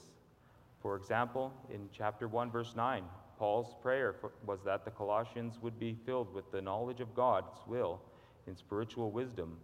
For 0.80 0.94
example, 0.94 1.52
in 1.68 1.88
chapter 1.92 2.28
1, 2.28 2.52
verse 2.52 2.74
9, 2.76 3.02
Paul's 3.36 3.74
prayer 3.82 4.14
was 4.46 4.60
that 4.64 4.84
the 4.84 4.92
Colossians 4.92 5.58
would 5.62 5.80
be 5.80 5.98
filled 6.06 6.32
with 6.32 6.52
the 6.52 6.62
knowledge 6.62 7.00
of 7.00 7.12
God's 7.12 7.58
will 7.66 8.00
in 8.46 8.54
spiritual 8.54 9.10
wisdom. 9.10 9.56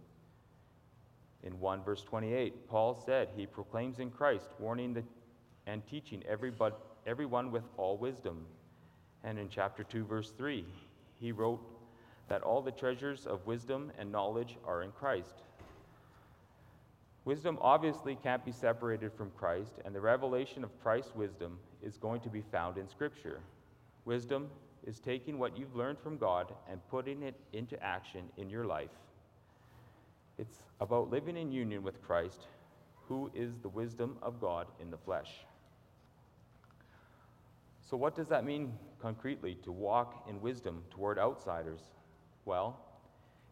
In 1.43 1.57
1 1.61 1.81
verse 1.81 2.03
28, 2.03 2.67
Paul 2.67 3.01
said 3.05 3.29
he 3.33 3.45
proclaims 3.45 3.99
in 3.99 4.11
Christ, 4.11 4.49
warning 4.59 4.93
the, 4.93 5.03
and 5.65 5.81
teaching 5.87 6.23
everybody, 6.27 6.75
everyone 7.05 7.53
with 7.53 7.63
all 7.77 7.95
wisdom. 7.95 8.45
And 9.23 9.39
in 9.39 9.47
chapter 9.47 9.85
2, 9.85 10.03
verse 10.03 10.33
3, 10.37 10.65
he 11.21 11.31
wrote 11.31 11.61
that 12.27 12.41
all 12.41 12.61
the 12.61 12.71
treasures 12.71 13.25
of 13.25 13.45
wisdom 13.45 13.91
and 13.97 14.11
knowledge 14.11 14.57
are 14.65 14.83
in 14.83 14.91
Christ. 14.91 15.43
Wisdom 17.25 17.57
obviously 17.61 18.17
can't 18.23 18.45
be 18.45 18.51
separated 18.51 19.11
from 19.11 19.31
Christ, 19.31 19.73
and 19.83 19.93
the 19.93 19.99
revelation 19.99 20.63
of 20.63 20.81
Christ's 20.81 21.13
wisdom 21.13 21.59
is 21.83 21.97
going 21.97 22.21
to 22.21 22.29
be 22.29 22.41
found 22.41 22.77
in 22.77 22.87
Scripture. 22.87 23.41
Wisdom 24.05 24.47
is 24.85 24.99
taking 24.99 25.37
what 25.37 25.57
you've 25.57 25.75
learned 25.75 25.99
from 25.99 26.17
God 26.17 26.53
and 26.71 26.79
putting 26.89 27.23
it 27.23 27.35
into 27.51 27.81
action 27.83 28.23
in 28.37 28.49
your 28.49 28.65
life. 28.65 28.91
It's 30.37 30.61
about 30.79 31.09
living 31.09 31.35
in 31.35 31.51
union 31.51 31.83
with 31.83 32.01
Christ, 32.01 32.47
who 33.07 33.29
is 33.33 33.57
the 33.61 33.69
wisdom 33.69 34.17
of 34.21 34.39
God 34.39 34.67
in 34.79 34.89
the 34.89 34.97
flesh. 34.97 35.31
So, 37.89 37.97
what 37.97 38.15
does 38.15 38.27
that 38.29 38.45
mean 38.45 38.73
concretely 39.01 39.57
to 39.63 39.71
walk 39.71 40.25
in 40.29 40.41
wisdom 40.41 40.83
toward 40.91 41.17
outsiders? 41.17 41.81
Well, 42.47 42.79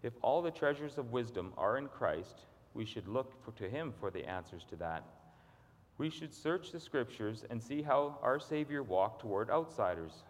if 0.04 0.14
all 0.22 0.42
the 0.42 0.52
treasures 0.52 0.98
of 0.98 1.12
wisdom 1.12 1.52
are 1.58 1.78
in 1.78 1.90
Christ, 1.90 2.46
we 2.74 2.86
should 2.86 3.10
look 3.10 3.34
for, 3.44 3.52
to 3.62 3.70
Him 3.70 3.94
for 4.00 4.10
the 4.10 4.26
answers 4.26 4.64
to 4.70 4.78
that. 4.78 5.04
We 5.98 6.10
should 6.10 6.34
search 6.34 6.72
the 6.72 6.80
Scriptures 6.80 7.44
and 7.50 7.62
see 7.62 7.82
how 7.82 8.18
our 8.22 8.40
Savior 8.40 8.84
walked 8.84 9.20
toward 9.20 9.50
outsiders. 9.50 10.24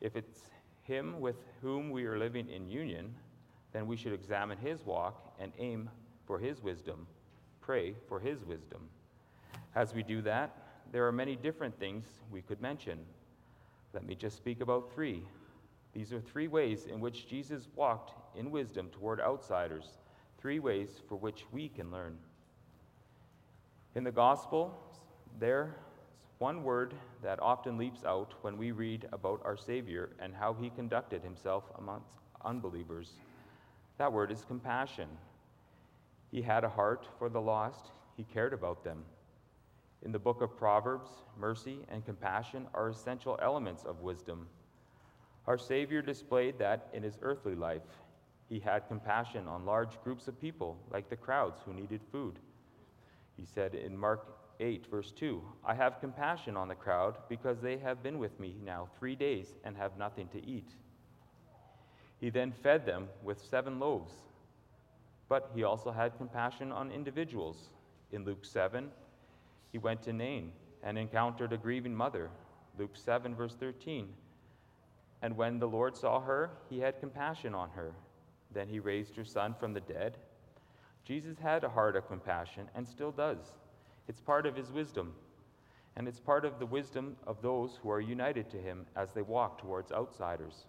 If 0.00 0.14
it's 0.14 0.42
Him 0.84 1.18
with 1.20 1.34
whom 1.62 1.90
we 1.90 2.04
are 2.04 2.16
living 2.16 2.48
in 2.48 2.68
union, 2.68 3.12
then 3.72 3.88
we 3.88 3.96
should 3.96 4.12
examine 4.12 4.58
His 4.58 4.86
walk 4.86 5.34
and 5.40 5.50
aim 5.58 5.90
for 6.28 6.38
His 6.38 6.62
wisdom, 6.62 7.08
pray 7.60 7.96
for 8.08 8.20
His 8.20 8.44
wisdom. 8.44 8.88
As 9.74 9.92
we 9.92 10.04
do 10.04 10.22
that, 10.22 10.56
there 10.92 11.08
are 11.08 11.12
many 11.12 11.34
different 11.34 11.76
things 11.80 12.04
we 12.30 12.40
could 12.40 12.62
mention. 12.62 13.00
Let 13.92 14.06
me 14.06 14.14
just 14.14 14.36
speak 14.36 14.60
about 14.60 14.94
three. 14.94 15.24
These 15.94 16.12
are 16.12 16.20
three 16.20 16.48
ways 16.48 16.86
in 16.86 17.00
which 17.00 17.28
Jesus 17.28 17.68
walked 17.76 18.14
in 18.36 18.50
wisdom 18.50 18.90
toward 18.90 19.20
outsiders, 19.20 19.98
three 20.38 20.58
ways 20.58 21.00
for 21.08 21.16
which 21.16 21.44
we 21.52 21.68
can 21.68 21.90
learn. 21.92 22.18
In 23.94 24.02
the 24.02 24.10
Gospel, 24.10 24.76
there's 25.38 25.70
one 26.38 26.64
word 26.64 26.94
that 27.22 27.40
often 27.40 27.78
leaps 27.78 28.04
out 28.04 28.34
when 28.42 28.58
we 28.58 28.72
read 28.72 29.06
about 29.12 29.40
our 29.44 29.56
Savior 29.56 30.10
and 30.18 30.34
how 30.34 30.52
he 30.52 30.68
conducted 30.70 31.22
himself 31.22 31.62
amongst 31.78 32.10
unbelievers. 32.44 33.12
That 33.98 34.12
word 34.12 34.32
is 34.32 34.44
compassion. 34.44 35.08
He 36.32 36.42
had 36.42 36.64
a 36.64 36.68
heart 36.68 37.06
for 37.18 37.28
the 37.28 37.40
lost, 37.40 37.92
he 38.16 38.24
cared 38.24 38.52
about 38.52 38.82
them. 38.82 39.04
In 40.02 40.10
the 40.10 40.18
book 40.18 40.42
of 40.42 40.56
Proverbs, 40.56 41.08
mercy 41.38 41.78
and 41.88 42.04
compassion 42.04 42.66
are 42.74 42.88
essential 42.88 43.38
elements 43.40 43.84
of 43.84 44.00
wisdom. 44.00 44.48
Our 45.46 45.58
Savior 45.58 46.00
displayed 46.00 46.58
that 46.58 46.88
in 46.92 47.02
his 47.02 47.18
earthly 47.20 47.54
life. 47.54 47.82
He 48.48 48.60
had 48.60 48.88
compassion 48.88 49.46
on 49.46 49.66
large 49.66 50.02
groups 50.02 50.28
of 50.28 50.40
people, 50.40 50.78
like 50.90 51.08
the 51.08 51.16
crowds 51.16 51.60
who 51.64 51.72
needed 51.72 52.00
food. 52.10 52.38
He 53.36 53.44
said 53.44 53.74
in 53.74 53.96
Mark 53.96 54.26
8, 54.60 54.86
verse 54.90 55.12
2, 55.12 55.42
I 55.64 55.74
have 55.74 56.00
compassion 56.00 56.56
on 56.56 56.68
the 56.68 56.74
crowd 56.74 57.16
because 57.28 57.60
they 57.60 57.76
have 57.78 58.02
been 58.02 58.18
with 58.18 58.38
me 58.38 58.56
now 58.64 58.88
three 58.98 59.16
days 59.16 59.54
and 59.64 59.76
have 59.76 59.98
nothing 59.98 60.28
to 60.28 60.46
eat. 60.46 60.68
He 62.20 62.30
then 62.30 62.52
fed 62.52 62.86
them 62.86 63.08
with 63.22 63.44
seven 63.44 63.78
loaves. 63.78 64.12
But 65.28 65.50
he 65.54 65.64
also 65.64 65.90
had 65.90 66.16
compassion 66.16 66.70
on 66.70 66.90
individuals. 66.90 67.70
In 68.12 68.24
Luke 68.24 68.44
7, 68.44 68.90
he 69.72 69.78
went 69.78 70.02
to 70.02 70.12
Nain 70.12 70.52
and 70.82 70.96
encountered 70.96 71.52
a 71.52 71.58
grieving 71.58 71.94
mother. 71.94 72.30
Luke 72.78 72.96
7, 72.96 73.34
verse 73.34 73.56
13. 73.58 74.08
And 75.24 75.38
when 75.38 75.58
the 75.58 75.66
Lord 75.66 75.96
saw 75.96 76.20
her, 76.20 76.50
he 76.68 76.80
had 76.80 77.00
compassion 77.00 77.54
on 77.54 77.70
her. 77.70 77.92
Then 78.52 78.68
he 78.68 78.78
raised 78.78 79.16
her 79.16 79.24
son 79.24 79.54
from 79.58 79.72
the 79.72 79.80
dead. 79.80 80.18
Jesus 81.02 81.38
had 81.38 81.64
a 81.64 81.68
heart 81.70 81.96
of 81.96 82.06
compassion 82.06 82.68
and 82.74 82.86
still 82.86 83.10
does. 83.10 83.38
It's 84.06 84.20
part 84.20 84.44
of 84.44 84.54
his 84.54 84.70
wisdom, 84.70 85.14
and 85.96 86.06
it's 86.06 86.20
part 86.20 86.44
of 86.44 86.58
the 86.58 86.66
wisdom 86.66 87.16
of 87.26 87.40
those 87.40 87.78
who 87.82 87.90
are 87.90 88.02
united 88.02 88.50
to 88.50 88.58
him 88.58 88.84
as 88.96 89.12
they 89.12 89.22
walk 89.22 89.58
towards 89.58 89.92
outsiders. 89.92 90.66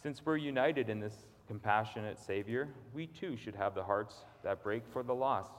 Since 0.00 0.24
we're 0.24 0.36
united 0.36 0.88
in 0.88 1.00
this 1.00 1.26
compassionate 1.48 2.20
Savior, 2.20 2.68
we 2.94 3.08
too 3.08 3.36
should 3.36 3.56
have 3.56 3.74
the 3.74 3.82
hearts 3.82 4.24
that 4.44 4.62
break 4.62 4.84
for 4.92 5.02
the 5.02 5.12
lost. 5.12 5.50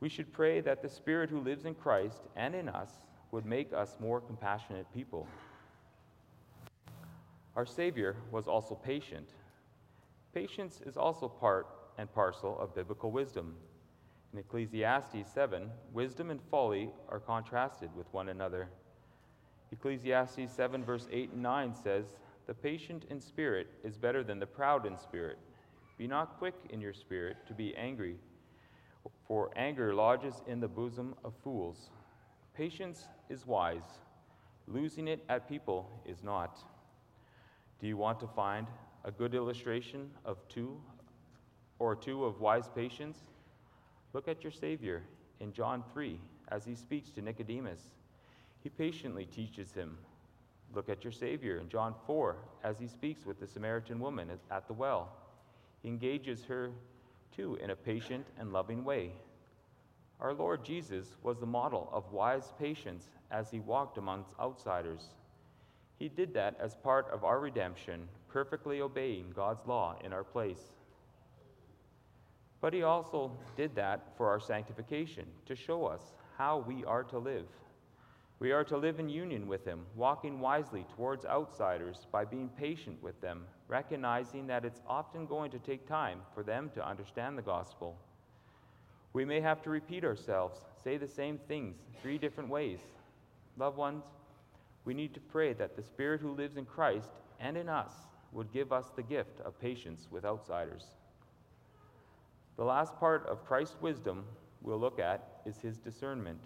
We 0.00 0.08
should 0.08 0.32
pray 0.32 0.62
that 0.62 0.80
the 0.80 0.88
Spirit 0.88 1.28
who 1.28 1.40
lives 1.40 1.66
in 1.66 1.74
Christ 1.74 2.22
and 2.36 2.54
in 2.54 2.70
us 2.70 2.88
would 3.32 3.44
make 3.44 3.74
us 3.74 3.98
more 4.00 4.22
compassionate 4.22 4.86
people. 4.94 5.28
Our 7.54 7.66
Savior 7.66 8.16
was 8.30 8.48
also 8.48 8.74
patient. 8.74 9.28
Patience 10.32 10.80
is 10.86 10.96
also 10.96 11.28
part 11.28 11.66
and 11.98 12.12
parcel 12.12 12.58
of 12.58 12.74
biblical 12.74 13.10
wisdom. 13.10 13.54
In 14.32 14.38
Ecclesiastes 14.38 15.30
7, 15.34 15.70
wisdom 15.92 16.30
and 16.30 16.40
folly 16.50 16.90
are 17.10 17.20
contrasted 17.20 17.90
with 17.94 18.06
one 18.12 18.30
another. 18.30 18.68
Ecclesiastes 19.70 20.50
7, 20.50 20.82
verse 20.82 21.06
8 21.12 21.32
and 21.32 21.42
9 21.42 21.74
says, 21.74 22.16
The 22.46 22.54
patient 22.54 23.04
in 23.10 23.20
spirit 23.20 23.68
is 23.84 23.98
better 23.98 24.24
than 24.24 24.38
the 24.38 24.46
proud 24.46 24.86
in 24.86 24.96
spirit. 24.96 25.38
Be 25.98 26.06
not 26.06 26.38
quick 26.38 26.54
in 26.70 26.80
your 26.80 26.94
spirit 26.94 27.36
to 27.46 27.52
be 27.52 27.76
angry, 27.76 28.16
for 29.28 29.50
anger 29.56 29.94
lodges 29.94 30.42
in 30.46 30.60
the 30.60 30.68
bosom 30.68 31.14
of 31.22 31.34
fools. 31.44 31.90
Patience 32.56 33.08
is 33.28 33.46
wise, 33.46 34.00
losing 34.66 35.08
it 35.08 35.22
at 35.28 35.48
people 35.48 36.02
is 36.06 36.22
not. 36.22 36.58
Do 37.82 37.88
you 37.88 37.96
want 37.96 38.20
to 38.20 38.28
find 38.28 38.68
a 39.04 39.10
good 39.10 39.34
illustration 39.34 40.08
of 40.24 40.38
two 40.48 40.80
or 41.80 41.96
two 41.96 42.24
of 42.24 42.40
wise 42.40 42.68
patience? 42.72 43.18
Look 44.12 44.28
at 44.28 44.44
your 44.44 44.52
Savior 44.52 45.02
in 45.40 45.52
John 45.52 45.82
3 45.92 46.16
as 46.52 46.64
he 46.64 46.76
speaks 46.76 47.10
to 47.10 47.22
Nicodemus. 47.22 47.80
He 48.62 48.68
patiently 48.68 49.26
teaches 49.26 49.72
him. 49.72 49.98
Look 50.72 50.88
at 50.88 51.02
your 51.02 51.12
Savior 51.12 51.58
in 51.58 51.68
John 51.68 51.96
4 52.06 52.36
as 52.62 52.78
he 52.78 52.86
speaks 52.86 53.26
with 53.26 53.40
the 53.40 53.48
Samaritan 53.48 53.98
woman 53.98 54.30
at 54.52 54.68
the 54.68 54.74
well. 54.74 55.16
He 55.82 55.88
engages 55.88 56.44
her 56.44 56.70
too 57.36 57.58
in 57.60 57.70
a 57.70 57.76
patient 57.76 58.26
and 58.38 58.52
loving 58.52 58.84
way. 58.84 59.10
Our 60.20 60.34
Lord 60.34 60.64
Jesus 60.64 61.16
was 61.24 61.40
the 61.40 61.46
model 61.46 61.90
of 61.92 62.12
wise 62.12 62.52
patience 62.60 63.08
as 63.32 63.50
he 63.50 63.58
walked 63.58 63.98
amongst 63.98 64.30
outsiders. 64.38 65.08
He 66.02 66.08
did 66.08 66.34
that 66.34 66.56
as 66.58 66.74
part 66.74 67.08
of 67.12 67.22
our 67.22 67.38
redemption, 67.38 68.08
perfectly 68.28 68.80
obeying 68.80 69.30
God's 69.36 69.64
law 69.68 69.96
in 70.02 70.12
our 70.12 70.24
place. 70.24 70.72
But 72.60 72.74
He 72.74 72.82
also 72.82 73.30
did 73.56 73.76
that 73.76 74.08
for 74.16 74.28
our 74.28 74.40
sanctification, 74.40 75.26
to 75.46 75.54
show 75.54 75.86
us 75.86 76.02
how 76.36 76.64
we 76.66 76.84
are 76.86 77.04
to 77.04 77.18
live. 77.18 77.46
We 78.40 78.50
are 78.50 78.64
to 78.64 78.76
live 78.76 78.98
in 78.98 79.08
union 79.08 79.46
with 79.46 79.64
Him, 79.64 79.86
walking 79.94 80.40
wisely 80.40 80.84
towards 80.96 81.24
outsiders 81.24 82.08
by 82.10 82.24
being 82.24 82.48
patient 82.48 83.00
with 83.00 83.20
them, 83.20 83.44
recognizing 83.68 84.48
that 84.48 84.64
it's 84.64 84.80
often 84.88 85.24
going 85.24 85.52
to 85.52 85.60
take 85.60 85.86
time 85.86 86.18
for 86.34 86.42
them 86.42 86.68
to 86.74 86.84
understand 86.84 87.38
the 87.38 87.42
gospel. 87.42 87.96
We 89.12 89.24
may 89.24 89.40
have 89.40 89.62
to 89.62 89.70
repeat 89.70 90.02
ourselves, 90.02 90.58
say 90.82 90.96
the 90.96 91.06
same 91.06 91.38
things 91.46 91.76
three 92.02 92.18
different 92.18 92.50
ways, 92.50 92.80
Loved 93.58 93.76
ones, 93.76 94.04
we 94.84 94.94
need 94.94 95.14
to 95.14 95.20
pray 95.20 95.52
that 95.52 95.76
the 95.76 95.82
Spirit 95.82 96.20
who 96.20 96.32
lives 96.32 96.56
in 96.56 96.64
Christ 96.64 97.10
and 97.40 97.56
in 97.56 97.68
us 97.68 97.92
would 98.32 98.52
give 98.52 98.72
us 98.72 98.90
the 98.94 99.02
gift 99.02 99.40
of 99.40 99.60
patience 99.60 100.08
with 100.10 100.24
outsiders. 100.24 100.84
The 102.56 102.64
last 102.64 102.98
part 102.98 103.26
of 103.26 103.46
Christ's 103.46 103.80
wisdom 103.80 104.24
we'll 104.62 104.78
look 104.78 104.98
at 104.98 105.40
is 105.46 105.58
his 105.58 105.78
discernment. 105.78 106.40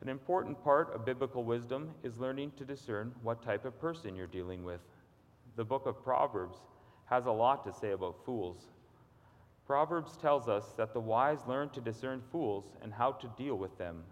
An 0.00 0.08
important 0.08 0.62
part 0.64 0.92
of 0.94 1.04
biblical 1.04 1.44
wisdom 1.44 1.90
is 2.02 2.18
learning 2.18 2.52
to 2.56 2.64
discern 2.64 3.12
what 3.22 3.42
type 3.42 3.64
of 3.64 3.80
person 3.80 4.16
you're 4.16 4.26
dealing 4.26 4.64
with. 4.64 4.80
The 5.56 5.64
book 5.64 5.86
of 5.86 6.02
Proverbs 6.02 6.58
has 7.06 7.26
a 7.26 7.30
lot 7.30 7.64
to 7.64 7.72
say 7.72 7.92
about 7.92 8.24
fools. 8.24 8.56
Proverbs 9.66 10.16
tells 10.16 10.48
us 10.48 10.64
that 10.76 10.92
the 10.92 11.00
wise 11.00 11.38
learn 11.46 11.68
to 11.70 11.80
discern 11.80 12.22
fools 12.32 12.64
and 12.82 12.92
how 12.92 13.12
to 13.12 13.30
deal 13.38 13.54
with 13.54 13.76
them. 13.78 14.02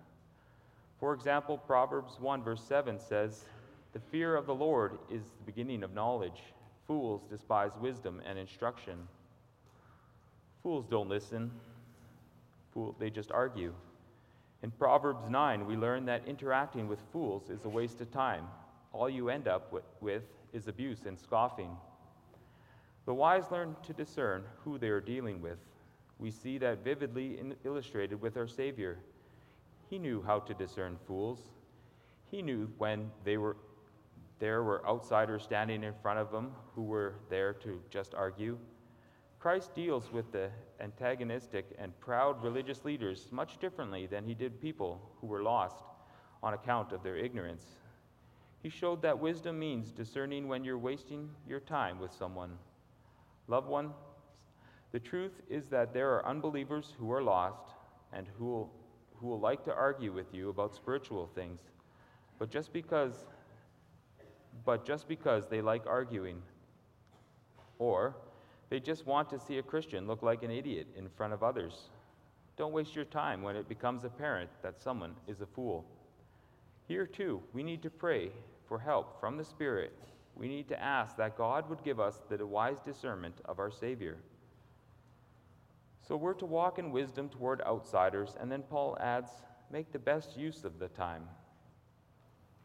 For 1.01 1.15
example, 1.15 1.59
Proverbs 1.59 2.21
1 2.21 2.43
verse 2.43 2.63
7 2.63 2.99
says, 2.99 3.47
The 3.93 4.01
fear 4.01 4.37
of 4.37 4.47
the 4.47 4.55
Lord 4.55 4.99
is 5.11 5.23
the 5.23 5.45
beginning 5.47 5.83
of 5.83 5.95
knowledge. 5.95 6.43
Fools 6.87 7.23
despise 7.31 7.73
wisdom 7.81 8.21
and 8.27 8.39
instruction. 8.39 9.09
Fools 10.63 10.87
don't 10.87 11.09
listen, 11.09 11.51
Fool, 12.73 12.95
they 12.99 13.11
just 13.11 13.33
argue. 13.33 13.75
In 14.63 14.71
Proverbs 14.71 15.29
9, 15.29 15.67
we 15.67 15.77
learn 15.77 16.05
that 16.07 16.27
interacting 16.27 16.87
with 16.87 17.01
fools 17.13 17.51
is 17.51 17.65
a 17.65 17.69
waste 17.69 18.01
of 18.01 18.11
time. 18.11 18.45
All 18.93 19.09
you 19.09 19.29
end 19.29 19.49
up 19.49 19.73
with, 20.01 20.23
is 20.53 20.69
abuse 20.69 21.07
and 21.07 21.19
scoffing. 21.19 21.71
The 23.07 23.15
wise 23.15 23.51
learn 23.51 23.75
to 23.87 23.93
discern 23.93 24.45
who 24.65 24.79
they 24.79 24.89
are 24.89 25.01
dealing 25.01 25.41
with. 25.41 25.59
We 26.19 26.31
see 26.31 26.59
that 26.59 26.85
vividly 26.85 27.41
illustrated 27.65 28.21
with 28.21 28.37
our 28.37 28.47
Savior. 28.47 28.99
He 29.91 29.99
knew 29.99 30.23
how 30.23 30.39
to 30.39 30.55
discern 30.55 30.97
fools. 31.07 31.51
He 32.31 32.41
knew 32.43 32.71
when 32.79 33.11
they 33.25 33.37
were 33.37 33.57
there 34.39 34.63
were 34.63 34.87
outsiders 34.89 35.43
standing 35.43 35.85
in 35.85 35.93
front 36.01 36.19
of 36.19 36.33
him 36.33 36.53
who 36.75 36.85
were 36.85 37.17
there 37.29 37.53
to 37.53 37.83
just 37.91 38.15
argue. 38.15 38.57
Christ 39.39 39.75
deals 39.75 40.11
with 40.11 40.33
the 40.33 40.51
antagonistic 40.81 41.67
and 41.79 41.99
proud 42.01 42.43
religious 42.43 42.85
leaders 42.85 43.29
much 43.33 43.59
differently 43.59 44.07
than 44.07 44.25
he 44.25 44.33
did 44.33 44.59
people 44.59 45.11
who 45.21 45.27
were 45.27 45.43
lost 45.43 45.85
on 46.43 46.55
account 46.55 46.93
of 46.93 47.03
their 47.03 47.17
ignorance. 47.17 47.67
He 48.63 48.71
showed 48.71 49.03
that 49.03 49.19
wisdom 49.19 49.59
means 49.59 49.91
discerning 49.91 50.49
when 50.49 50.65
you're 50.65 50.79
wasting 50.79 51.29
your 51.47 51.61
time 51.61 51.99
with 51.99 52.13
someone. 52.13 52.57
Loved 53.47 53.69
one, 53.69 53.91
the 54.93 55.01
truth 55.01 55.41
is 55.49 55.69
that 55.69 55.93
there 55.93 56.11
are 56.15 56.27
unbelievers 56.27 56.95
who 56.99 57.13
are 57.13 57.23
lost 57.23 57.75
and 58.13 58.27
who 58.39 58.45
will, 58.47 58.73
who 59.21 59.29
will 59.29 59.41
like 59.41 59.65
to 59.65 59.75
argue 59.75 60.13
with 60.13 60.33
you 60.33 60.49
about 60.49 60.75
spiritual 60.75 61.29
things. 61.35 61.61
But 62.39 62.51
just 62.51 62.73
because 62.73 63.27
but 64.65 64.85
just 64.85 65.09
because 65.09 65.47
they 65.47 65.61
like 65.61 65.87
arguing 65.87 66.43
or 67.79 68.17
they 68.69 68.81
just 68.81 69.07
want 69.07 69.29
to 69.31 69.39
see 69.39 69.59
a 69.59 69.63
Christian 69.63 70.07
look 70.07 70.23
like 70.23 70.43
an 70.43 70.51
idiot 70.51 70.87
in 70.97 71.09
front 71.09 71.33
of 71.33 71.43
others. 71.43 71.89
Don't 72.57 72.73
waste 72.73 72.95
your 72.95 73.05
time 73.05 73.43
when 73.43 73.57
it 73.57 73.69
becomes 73.69 74.05
apparent 74.05 74.51
that 74.63 74.81
someone 74.81 75.15
is 75.27 75.41
a 75.41 75.47
fool. 75.47 75.85
Here, 76.87 77.07
too, 77.07 77.43
we 77.53 77.63
need 77.63 77.83
to 77.83 77.91
pray 77.91 78.31
for 78.69 78.79
help 78.79 79.19
from 79.21 79.37
the 79.37 79.45
Spirit. 79.45 79.93
We 80.37 80.47
need 80.47 80.69
to 80.69 80.81
ask 80.81 81.17
that 81.17 81.37
God 81.37 81.69
would 81.69 81.83
give 81.83 81.99
us 81.99 82.21
the 82.29 82.47
wise 82.47 82.79
discernment 82.85 83.37
of 83.45 83.59
our 83.59 83.71
Savior. 83.71 84.19
So 86.11 86.17
we're 86.17 86.35
to 86.35 86.45
walk 86.45 86.81
in 86.81 86.91
wisdom 86.91 87.29
toward 87.29 87.61
outsiders, 87.61 88.35
and 88.41 88.51
then 88.51 88.65
Paul 88.65 88.99
adds, 89.01 89.31
make 89.71 89.93
the 89.93 89.99
best 90.01 90.37
use 90.37 90.65
of 90.65 90.81
the 90.81 90.89
time. 90.89 91.23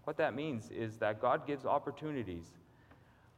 What 0.05 0.17
that 0.17 0.33
means 0.33 0.71
is 0.71 0.97
that 0.97 1.21
God 1.21 1.45
gives 1.45 1.63
opportunities. 1.63 2.47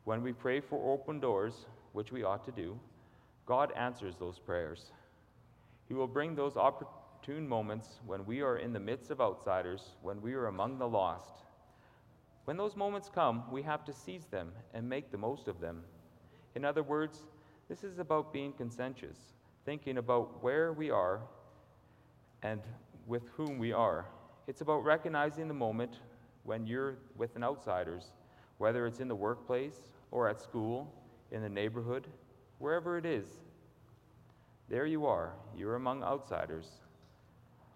When 0.06 0.24
we 0.24 0.32
pray 0.32 0.62
for 0.62 0.94
open 0.94 1.20
doors, 1.20 1.66
which 1.92 2.14
we 2.14 2.24
ought 2.24 2.46
to 2.46 2.54
do, 2.54 2.80
God 3.46 3.74
answers 3.76 4.16
those 4.16 4.40
prayers. 4.40 4.94
He 5.90 5.94
will 5.94 6.08
bring 6.08 6.36
those 6.36 6.56
opportune 6.56 7.46
moments 7.46 8.00
when 8.06 8.26
we 8.26 8.42
are 8.42 8.60
in 8.60 8.72
the 8.72 8.80
midst 8.80 9.12
of 9.12 9.20
outsiders, 9.20 9.90
when 10.02 10.22
we 10.22 10.36
are 10.36 10.48
among 10.48 10.80
the 10.80 10.88
lost. 10.88 11.44
When 12.46 12.56
those 12.56 12.78
moments 12.78 13.12
come, 13.14 13.44
we 13.52 13.62
have 13.64 13.84
to 13.84 13.92
seize 13.92 14.28
them 14.28 14.54
and 14.74 14.88
make 14.88 15.12
the 15.12 15.18
most 15.18 15.50
of 15.50 15.60
them. 15.60 15.84
In 16.56 16.64
other 16.64 16.82
words, 16.82 17.24
this 17.68 17.84
is 17.84 18.00
about 18.00 18.32
being 18.32 18.54
conscientious, 18.54 19.18
thinking 19.68 19.98
about 19.98 20.42
where 20.42 20.72
we 20.72 20.90
are 20.90 21.20
and 22.42 22.62
with 23.06 23.24
whom 23.36 23.60
we 23.60 23.74
are. 23.74 24.06
It's 24.48 24.62
about 24.62 24.86
recognizing 24.86 25.50
the 25.50 25.54
moment 25.54 26.00
when 26.46 26.66
you're 26.66 26.96
with 27.18 27.36
an 27.36 27.44
outsiders, 27.44 28.14
whether 28.60 28.88
it's 28.88 29.02
in 29.02 29.10
the 29.10 29.16
workplace 29.16 29.90
or 30.10 30.30
at 30.30 30.40
school 30.40 30.90
in 31.34 31.42
the 31.42 31.50
neighborhood, 31.50 32.08
wherever 32.60 32.98
it 32.98 33.06
is. 33.06 33.28
There 34.70 34.86
you 34.86 35.06
are, 35.06 35.34
you're 35.54 35.76
among 35.76 36.02
outsiders. 36.02 36.70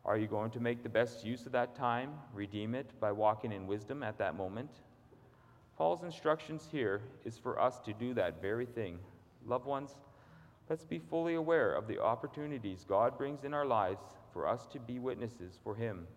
Are 0.06 0.18
you 0.18 0.28
going 0.28 0.52
to 0.52 0.62
make 0.62 0.84
the 0.84 0.90
best 0.90 1.26
use 1.26 1.46
of 1.46 1.52
that 1.52 1.76
time, 1.76 2.14
redeem 2.34 2.74
it 2.74 2.90
by 3.02 3.12
walking 3.12 3.52
in 3.52 3.68
wisdom 3.68 4.02
at 4.02 4.18
that 4.18 4.38
moment? 4.38 4.72
Paul's 5.78 6.04
instructions 6.04 6.70
here 6.72 7.02
is 7.26 7.38
for 7.38 7.60
us 7.60 7.82
to 7.82 7.92
do 7.92 8.14
that 8.14 8.42
very 8.42 8.66
thing. 8.66 8.98
Loved 9.46 9.66
ones, 9.66 9.98
let's 10.72 10.86
be 10.86 11.02
fully 11.10 11.36
aware 11.36 11.74
of 11.74 11.86
the 11.86 12.00
opportunities 12.00 12.86
God 12.88 13.18
brings 13.18 13.44
in 13.44 13.54
our 13.54 13.66
lives 13.66 14.04
for 14.32 14.48
us 14.48 14.68
to 14.68 14.80
be 14.80 15.00
witnesses 15.00 15.60
for 15.66 15.76
Him. 15.76 16.08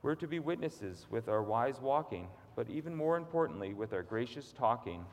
We're 0.00 0.14
to 0.14 0.26
be 0.26 0.38
witnesses 0.38 1.04
with 1.10 1.28
our 1.28 1.42
wise 1.42 1.82
walking, 1.82 2.28
but 2.56 2.70
even 2.70 2.94
more 2.94 3.18
importantly, 3.18 3.74
with 3.74 3.92
our 3.92 4.02
gracious 4.02 4.54
talking 4.56 5.04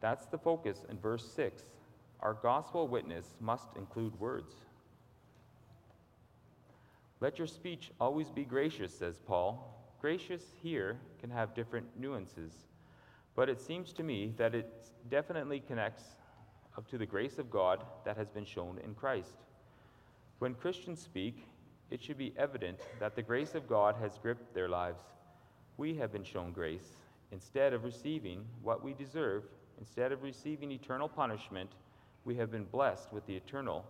that's 0.00 0.26
the 0.26 0.38
focus 0.38 0.84
in 0.90 0.98
verse 0.98 1.30
6. 1.36 1.62
Our 2.22 2.34
gospel 2.34 2.88
witness 2.88 3.36
must 3.40 3.68
include 3.76 4.18
words. 4.18 4.56
Let 7.20 7.38
your 7.38 7.46
speech 7.46 7.92
always 8.00 8.30
be 8.30 8.44
gracious, 8.44 8.92
says 8.92 9.20
Paul. 9.24 9.80
Gracious 10.00 10.42
here 10.60 10.98
can 11.20 11.30
have 11.30 11.54
different 11.54 11.86
nuances, 11.96 12.52
but 13.36 13.48
it 13.48 13.60
seems 13.60 13.92
to 13.92 14.02
me 14.02 14.34
that 14.38 14.56
it 14.56 14.72
definitely 15.08 15.60
connects 15.60 16.02
up 16.78 16.88
to 16.88 16.96
the 16.96 17.04
grace 17.04 17.38
of 17.38 17.50
God 17.50 17.84
that 18.06 18.16
has 18.16 18.30
been 18.30 18.46
shown 18.46 18.80
in 18.82 18.94
Christ. 18.94 19.36
When 20.38 20.54
Christians 20.54 21.02
speak, 21.02 21.44
it 21.90 22.02
should 22.02 22.16
be 22.16 22.32
evident 22.38 22.78
that 23.00 23.16
the 23.16 23.22
grace 23.22 23.54
of 23.54 23.68
God 23.68 23.96
has 24.00 24.16
gripped 24.22 24.54
their 24.54 24.68
lives. 24.68 25.02
We 25.76 25.96
have 25.96 26.12
been 26.12 26.24
shown 26.24 26.52
grace. 26.52 26.88
Instead 27.32 27.74
of 27.74 27.84
receiving 27.84 28.44
what 28.62 28.82
we 28.82 28.94
deserve, 28.94 29.42
Instead 29.78 30.12
of 30.12 30.22
receiving 30.22 30.72
eternal 30.72 31.08
punishment, 31.08 31.70
we 32.24 32.34
have 32.36 32.50
been 32.50 32.64
blessed 32.64 33.12
with 33.12 33.24
the 33.26 33.36
eternal 33.36 33.84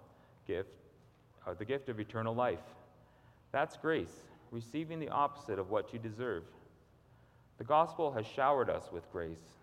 gift, 0.47 0.69
uh, 1.47 1.55
the 1.55 1.65
gift 1.65 1.89
of 1.89 1.99
eternal 1.99 2.35
life. 2.35 2.61
That's 3.53 3.77
grace, 3.77 4.23
receiving 4.51 5.01
the 5.01 5.09
opposite 5.09 5.59
of 5.59 5.71
what 5.71 5.93
you 5.93 5.99
deserve. 5.99 6.45
The 7.57 7.65
gospel 7.65 8.13
has 8.13 8.27
showered 8.27 8.69
us 8.69 8.93
with 8.93 9.11
grace, 9.11 9.57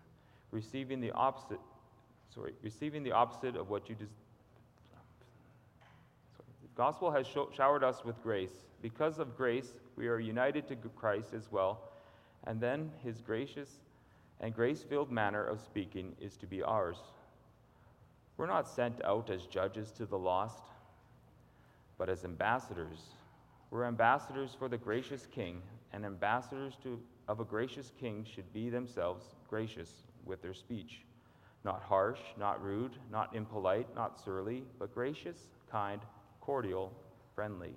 receiving 0.50 1.00
the 1.00 1.12
opposite, 1.12 1.60
sorry, 2.34 2.52
receiving 2.62 3.02
the 3.02 3.12
opposite 3.12 3.56
of 3.56 3.70
what 3.70 3.88
you 3.88 3.94
deserve. 3.94 4.10
The 6.62 6.82
gospel 6.82 7.10
has 7.10 7.26
showered 7.26 7.84
us 7.84 8.04
with 8.04 8.22
grace. 8.22 8.50
Because 8.82 9.18
of 9.18 9.36
grace, 9.36 9.80
we 9.96 10.08
are 10.08 10.20
united 10.20 10.68
to 10.68 10.76
Christ 10.96 11.32
as 11.34 11.50
well, 11.50 11.80
and 12.44 12.60
then 12.60 12.90
his 13.02 13.20
gracious 13.20 13.70
and 14.40 14.54
grace 14.54 14.82
filled 14.82 15.10
manner 15.10 15.44
of 15.44 15.60
speaking 15.60 16.14
is 16.20 16.36
to 16.36 16.46
be 16.46 16.62
ours. 16.62 16.98
We're 18.36 18.46
not 18.46 18.68
sent 18.68 19.02
out 19.04 19.30
as 19.30 19.46
judges 19.46 19.90
to 19.92 20.04
the 20.04 20.18
lost, 20.18 20.62
but 21.96 22.10
as 22.10 22.24
ambassadors. 22.24 22.98
We're 23.70 23.86
ambassadors 23.86 24.54
for 24.58 24.68
the 24.68 24.76
gracious 24.76 25.26
King, 25.26 25.62
and 25.92 26.04
ambassadors 26.04 26.76
to, 26.82 27.00
of 27.28 27.40
a 27.40 27.44
gracious 27.44 27.92
King 27.98 28.26
should 28.30 28.52
be 28.52 28.68
themselves 28.68 29.24
gracious 29.48 29.90
with 30.26 30.42
their 30.42 30.54
speech. 30.54 31.00
Not 31.66 31.82
harsh, 31.82 32.20
not 32.38 32.62
rude, 32.62 32.92
not 33.10 33.34
impolite, 33.34 33.92
not 33.96 34.22
surly, 34.24 34.62
but 34.78 34.94
gracious, 34.94 35.48
kind, 35.68 36.00
cordial, 36.40 36.92
friendly. 37.34 37.74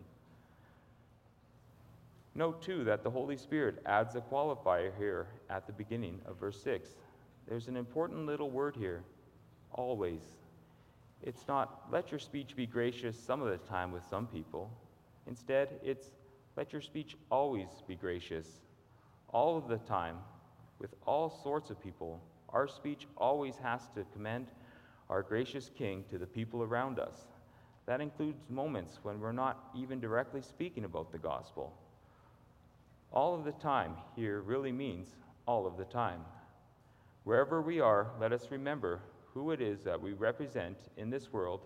Note 2.36 2.62
too 2.62 2.84
that 2.84 3.04
the 3.04 3.10
Holy 3.10 3.36
Spirit 3.36 3.82
adds 3.88 4.15
a 4.15 4.21
qualifier 4.21 4.91
here 4.99 5.25
at 5.49 5.65
the 5.65 5.73
beginning 5.73 6.21
of 6.28 6.39
verse 6.39 6.62
6. 6.62 6.88
There's 7.47 7.67
an 7.67 7.75
important 7.75 8.28
little 8.28 8.52
word 8.52 8.75
here 8.75 9.02
always. 9.71 10.21
It's 11.23 11.47
not 11.47 11.88
let 11.91 12.12
your 12.12 12.19
speech 12.19 12.56
be 12.56 12.67
gracious 12.67 13.17
some 13.19 13.41
of 13.41 13.49
the 13.49 13.58
time 13.58 13.91
with 13.91 14.04
some 14.08 14.28
people. 14.28 14.69
Instead, 15.25 15.80
it's 15.84 16.12
let 16.56 16.71
your 16.71 16.84
speech 16.84 17.17
always 17.32 17.69
be 17.88 17.95
gracious 17.95 18.47
all 19.30 19.58
of 19.58 19.67
the 19.67 19.78
time 19.80 20.17
with 20.78 20.93
all 21.08 21.32
sorts 21.43 21.71
of 21.71 21.82
people. 21.82 22.21
Our 22.53 22.67
speech 22.67 23.07
always 23.17 23.55
has 23.57 23.81
to 23.95 24.05
commend 24.13 24.47
our 25.09 25.23
gracious 25.23 25.69
King 25.77 26.03
to 26.09 26.17
the 26.17 26.27
people 26.27 26.63
around 26.63 26.99
us. 26.99 27.27
That 27.88 28.01
includes 28.01 28.43
moments 28.49 28.99
when 29.03 29.19
we're 29.19 29.31
not 29.31 29.69
even 29.75 29.99
directly 29.99 30.41
speaking 30.41 30.85
about 30.85 31.12
the 31.12 31.17
gospel 31.19 31.73
All 33.12 33.35
of 33.35 33.45
the 33.45 33.53
time 33.53 33.95
here 34.15 34.41
really 34.41 34.71
means 34.71 35.15
all 35.47 35.65
of 35.65 35.77
the 35.77 35.85
time. 35.85 36.21
Wherever 37.23 37.62
we 37.62 37.79
are, 37.79 38.12
let 38.19 38.33
us 38.33 38.51
remember 38.51 39.01
who 39.33 39.51
it 39.51 39.62
is 39.62 39.83
that 39.83 40.01
we 40.01 40.13
represent 40.13 40.77
in 40.97 41.09
this 41.09 41.33
world 41.33 41.62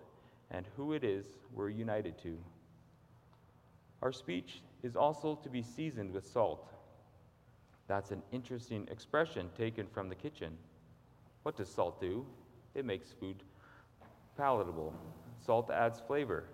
and 0.50 0.66
who 0.76 0.94
it 0.94 1.04
is 1.04 1.26
we're 1.52 1.70
united 1.70 2.18
to. 2.22 2.38
Our 4.02 4.12
speech 4.12 4.62
is 4.82 4.96
also 4.96 5.36
to 5.42 5.48
be 5.50 5.62
seasoned 5.62 6.12
with 6.12 6.26
salt. 6.26 6.72
That's 7.88 8.10
an 8.10 8.22
interesting 8.32 8.88
expression 8.90 9.50
taken 9.56 9.86
from 9.86 10.08
the 10.08 10.14
kitchen. 10.14 10.56
What 11.44 11.56
does 11.56 11.68
salt 11.68 12.00
do? 12.00 12.24
It 12.74 12.86
makes 12.86 13.12
food 13.12 13.36
palatable. 14.36 14.94
Salt 15.44 15.70
adds 15.70 16.00
flavor. 16.00 16.44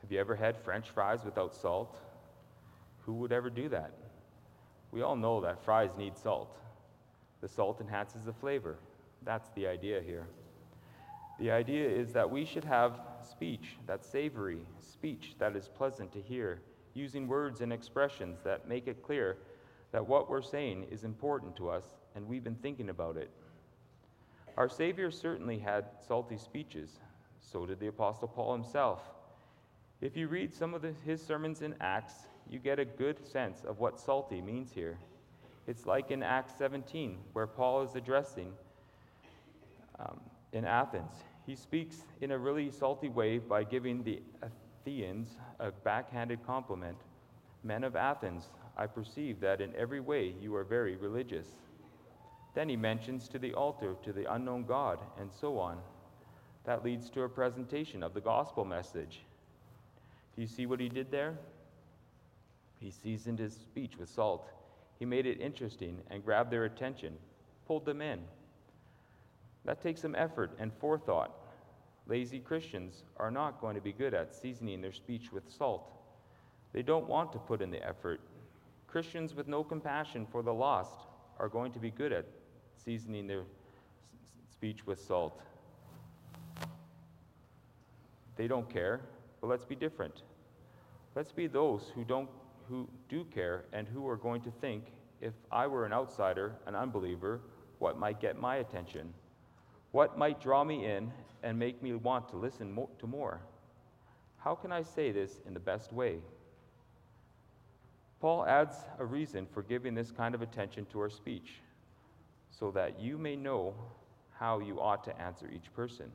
Have 0.00 0.12
you 0.12 0.20
ever 0.20 0.36
had 0.36 0.56
french 0.56 0.88
fries 0.90 1.24
without 1.24 1.52
salt? 1.52 1.98
Who 3.00 3.14
would 3.14 3.32
ever 3.32 3.50
do 3.50 3.68
that? 3.70 3.90
We 4.92 5.02
all 5.02 5.16
know 5.16 5.40
that 5.40 5.64
fries 5.64 5.90
need 5.98 6.16
salt. 6.16 6.56
The 7.40 7.48
salt 7.48 7.80
enhances 7.80 8.22
the 8.22 8.32
flavor. 8.32 8.78
That's 9.24 9.50
the 9.50 9.66
idea 9.66 10.00
here. 10.00 10.28
The 11.40 11.50
idea 11.50 11.88
is 11.88 12.12
that 12.12 12.30
we 12.30 12.44
should 12.44 12.64
have 12.64 13.00
speech 13.28 13.78
that's 13.84 14.06
savory, 14.06 14.60
speech 14.78 15.34
that 15.40 15.56
is 15.56 15.66
pleasant 15.66 16.12
to 16.12 16.20
hear, 16.20 16.60
using 16.94 17.26
words 17.26 17.62
and 17.62 17.72
expressions 17.72 18.38
that 18.44 18.68
make 18.68 18.86
it 18.86 19.02
clear 19.02 19.38
that 19.90 20.06
what 20.06 20.30
we're 20.30 20.40
saying 20.40 20.86
is 20.92 21.02
important 21.02 21.56
to 21.56 21.68
us 21.68 21.84
and 22.14 22.28
we've 22.28 22.44
been 22.44 22.54
thinking 22.56 22.90
about 22.90 23.16
it. 23.16 23.30
Our 24.56 24.68
Savior 24.68 25.10
certainly 25.10 25.58
had 25.58 25.86
salty 26.06 26.38
speeches. 26.38 26.90
So 27.40 27.66
did 27.66 27.80
the 27.80 27.88
Apostle 27.88 28.28
Paul 28.28 28.52
himself. 28.52 29.00
If 30.00 30.16
you 30.16 30.28
read 30.28 30.54
some 30.54 30.74
of 30.74 30.82
the, 30.82 30.92
his 31.04 31.24
sermons 31.24 31.62
in 31.62 31.74
Acts, 31.80 32.14
you 32.48 32.58
get 32.58 32.78
a 32.78 32.84
good 32.84 33.26
sense 33.26 33.64
of 33.64 33.78
what 33.78 33.98
salty 33.98 34.40
means 34.40 34.72
here. 34.72 34.98
It's 35.66 35.86
like 35.86 36.10
in 36.10 36.22
Acts 36.22 36.54
17, 36.58 37.18
where 37.32 37.46
Paul 37.46 37.82
is 37.82 37.94
addressing 37.94 38.52
um, 39.98 40.20
in 40.52 40.64
Athens. 40.64 41.12
He 41.46 41.54
speaks 41.54 41.96
in 42.20 42.30
a 42.30 42.38
really 42.38 42.70
salty 42.70 43.08
way 43.08 43.38
by 43.38 43.64
giving 43.64 44.02
the 44.02 44.22
Athenians 44.42 45.36
a 45.58 45.70
backhanded 45.70 46.44
compliment 46.46 46.96
Men 47.62 47.84
of 47.84 47.96
Athens, 47.96 48.48
I 48.76 48.86
perceive 48.86 49.40
that 49.40 49.60
in 49.60 49.74
every 49.76 50.00
way 50.00 50.34
you 50.40 50.54
are 50.54 50.64
very 50.64 50.96
religious. 50.96 51.46
Then 52.54 52.68
he 52.68 52.76
mentions 52.76 53.28
to 53.28 53.38
the 53.38 53.54
altar, 53.54 53.94
to 54.02 54.12
the 54.12 54.32
unknown 54.32 54.64
God, 54.64 54.98
and 55.18 55.30
so 55.32 55.58
on. 55.58 55.78
That 56.64 56.84
leads 56.84 57.08
to 57.10 57.22
a 57.22 57.28
presentation 57.28 58.02
of 58.02 58.14
the 58.14 58.20
gospel 58.20 58.64
message. 58.64 59.20
Do 60.34 60.42
you 60.42 60.48
see 60.48 60.66
what 60.66 60.80
he 60.80 60.88
did 60.88 61.10
there? 61.10 61.38
He 62.78 62.90
seasoned 62.90 63.38
his 63.38 63.54
speech 63.54 63.96
with 63.98 64.08
salt. 64.08 64.50
He 64.98 65.04
made 65.04 65.26
it 65.26 65.40
interesting 65.40 65.98
and 66.10 66.24
grabbed 66.24 66.50
their 66.50 66.64
attention, 66.64 67.14
pulled 67.66 67.84
them 67.84 68.02
in. 68.02 68.20
That 69.64 69.82
takes 69.82 70.00
some 70.00 70.14
effort 70.14 70.56
and 70.58 70.72
forethought. 70.72 71.32
Lazy 72.06 72.40
Christians 72.40 73.04
are 73.18 73.30
not 73.30 73.60
going 73.60 73.76
to 73.76 73.80
be 73.80 73.92
good 73.92 74.14
at 74.14 74.34
seasoning 74.34 74.80
their 74.80 74.92
speech 74.92 75.32
with 75.32 75.50
salt. 75.50 75.92
They 76.72 76.82
don't 76.82 77.08
want 77.08 77.32
to 77.32 77.38
put 77.38 77.62
in 77.62 77.70
the 77.70 77.86
effort. 77.86 78.20
Christians 78.86 79.34
with 79.34 79.46
no 79.46 79.62
compassion 79.62 80.26
for 80.30 80.42
the 80.42 80.52
lost 80.52 81.06
are 81.38 81.48
going 81.48 81.72
to 81.72 81.78
be 81.78 81.90
good 81.90 82.12
at 82.12 82.26
seasoning 82.84 83.26
their 83.26 83.44
speech 84.50 84.86
with 84.86 85.00
salt. 85.00 85.40
They 88.36 88.46
don't 88.46 88.68
care, 88.68 89.00
but 89.40 89.48
let's 89.48 89.64
be 89.64 89.74
different. 89.74 90.22
Let's 91.14 91.32
be 91.32 91.46
those 91.46 91.92
who 91.94 92.04
don't 92.04 92.28
who 92.68 92.88
do 93.08 93.24
care 93.24 93.64
and 93.72 93.88
who 93.88 94.06
are 94.08 94.16
going 94.16 94.40
to 94.42 94.50
think 94.60 94.84
if 95.20 95.34
I 95.50 95.66
were 95.66 95.84
an 95.84 95.92
outsider, 95.92 96.54
an 96.66 96.74
unbeliever, 96.74 97.40
what 97.80 97.98
might 97.98 98.20
get 98.20 98.40
my 98.40 98.56
attention? 98.56 99.12
What 99.90 100.16
might 100.16 100.40
draw 100.40 100.62
me 100.62 100.86
in 100.86 101.12
and 101.42 101.58
make 101.58 101.82
me 101.82 101.94
want 101.94 102.28
to 102.28 102.36
listen 102.36 102.72
mo- 102.72 102.90
to 103.00 103.06
more? 103.06 103.40
How 104.38 104.54
can 104.54 104.72
I 104.72 104.82
say 104.82 105.10
this 105.10 105.40
in 105.46 105.52
the 105.52 105.60
best 105.60 105.92
way? 105.92 106.18
Paul 108.20 108.46
adds 108.46 108.76
a 108.98 109.04
reason 109.04 109.46
for 109.52 109.62
giving 109.62 109.94
this 109.94 110.10
kind 110.10 110.34
of 110.34 110.42
attention 110.42 110.86
to 110.92 111.00
our 111.00 111.10
speech 111.10 111.54
so 112.50 112.70
that 112.72 113.00
you 113.00 113.16
may 113.18 113.36
know 113.36 113.74
how 114.38 114.58
you 114.58 114.80
ought 114.80 115.04
to 115.04 115.20
answer 115.20 115.48
each 115.54 115.72
person. 115.74 116.10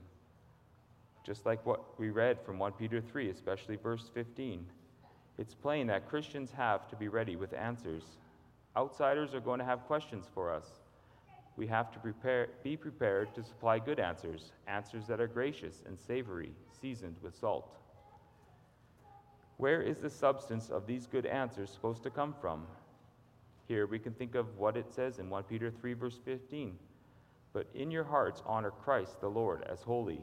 Just 1.23 1.45
like 1.45 1.65
what 1.65 1.99
we 1.99 2.09
read 2.09 2.39
from 2.45 2.59
1 2.59 2.73
Peter 2.73 3.01
3, 3.01 3.29
especially 3.29 3.77
verse 3.77 4.09
15. 4.13 4.65
It's 5.37 5.53
plain 5.53 5.87
that 5.87 6.09
Christians 6.09 6.51
have 6.51 6.87
to 6.89 6.95
be 6.95 7.07
ready 7.07 7.35
with 7.35 7.53
answers. 7.53 8.03
Outsiders 8.77 9.33
are 9.33 9.39
going 9.39 9.59
to 9.59 9.65
have 9.65 9.85
questions 9.85 10.25
for 10.33 10.53
us. 10.53 10.65
We 11.57 11.67
have 11.67 11.91
to 11.93 11.99
prepare, 11.99 12.49
be 12.63 12.75
prepared 12.75 13.33
to 13.35 13.43
supply 13.43 13.79
good 13.79 13.99
answers, 13.99 14.51
answers 14.67 15.07
that 15.07 15.21
are 15.21 15.27
gracious 15.27 15.83
and 15.85 15.97
savory, 15.97 16.51
seasoned 16.81 17.15
with 17.21 17.37
salt. 17.37 17.77
Where 19.57 19.81
is 19.81 19.99
the 19.99 20.09
substance 20.09 20.69
of 20.69 20.85
these 20.85 21.07
good 21.07 21.25
answers 21.25 21.69
supposed 21.69 22.03
to 22.03 22.09
come 22.09 22.35
from? 22.41 22.65
Here 23.67 23.87
we 23.87 23.99
can 23.99 24.13
think 24.13 24.35
of 24.35 24.57
what 24.57 24.77
it 24.77 24.93
says 24.93 25.19
in 25.19 25.29
1 25.29 25.43
Peter 25.43 25.71
3, 25.71 25.93
verse 25.93 26.19
15. 26.23 26.77
But 27.53 27.67
in 27.73 27.89
your 27.89 28.03
hearts 28.03 28.43
honor 28.45 28.71
Christ 28.71 29.21
the 29.21 29.29
Lord 29.29 29.63
as 29.63 29.81
holy. 29.81 30.21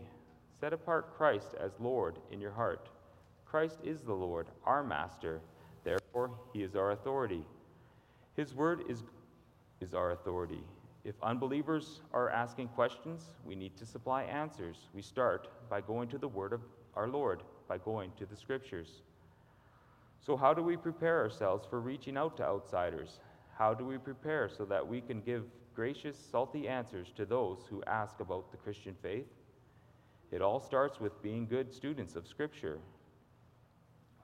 Set 0.60 0.72
apart 0.72 1.16
Christ 1.16 1.54
as 1.58 1.72
Lord 1.80 2.18
in 2.30 2.40
your 2.40 2.52
heart. 2.52 2.88
Christ 3.44 3.78
is 3.82 4.02
the 4.02 4.14
Lord, 4.14 4.46
our 4.64 4.84
master. 4.84 5.40
Therefore, 5.82 6.30
he 6.52 6.62
is 6.62 6.76
our 6.76 6.92
authority. 6.92 7.44
His 8.36 8.54
word 8.54 8.82
is, 8.88 9.02
is 9.80 9.92
our 9.92 10.12
authority. 10.12 10.62
If 11.04 11.16
unbelievers 11.22 12.00
are 12.12 12.30
asking 12.30 12.68
questions, 12.68 13.24
we 13.44 13.56
need 13.56 13.76
to 13.76 13.86
supply 13.86 14.22
answers. 14.22 14.76
We 14.94 15.02
start 15.02 15.48
by 15.68 15.80
going 15.80 16.08
to 16.10 16.18
the 16.18 16.28
word 16.28 16.52
of 16.52 16.60
our 16.94 17.08
Lord, 17.08 17.42
by 17.66 17.78
going 17.78 18.12
to 18.18 18.26
the 18.26 18.36
scriptures. 18.36 19.02
So, 20.20 20.36
how 20.36 20.54
do 20.54 20.62
we 20.62 20.76
prepare 20.76 21.18
ourselves 21.20 21.66
for 21.68 21.80
reaching 21.80 22.16
out 22.16 22.36
to 22.36 22.44
outsiders? 22.44 23.18
How 23.58 23.74
do 23.74 23.84
we 23.84 23.98
prepare 23.98 24.48
so 24.48 24.64
that 24.64 24.86
we 24.86 25.00
can 25.00 25.20
give 25.20 25.44
gracious, 25.74 26.16
salty 26.30 26.68
answers 26.68 27.12
to 27.16 27.24
those 27.24 27.64
who 27.68 27.82
ask 27.86 28.20
about 28.20 28.50
the 28.50 28.56
Christian 28.56 28.94
faith? 29.02 29.26
It 30.30 30.42
all 30.42 30.60
starts 30.60 30.98
with 30.98 31.22
being 31.22 31.46
good 31.46 31.72
students 31.72 32.16
of 32.16 32.26
Scripture. 32.26 32.78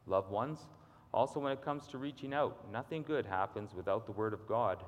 Loved 0.07 0.31
ones, 0.31 0.67
also 1.13 1.41
when 1.41 1.53
it 1.53 1.63
comes 1.63 1.87
to 1.89 1.99
reaching 1.99 2.33
out, 2.33 2.71
nothing 2.73 3.03
good 3.03 3.27
happens 3.27 3.75
without 3.75 4.07
the 4.07 4.13
Word 4.13 4.33
of 4.33 4.47
God. 4.47 4.83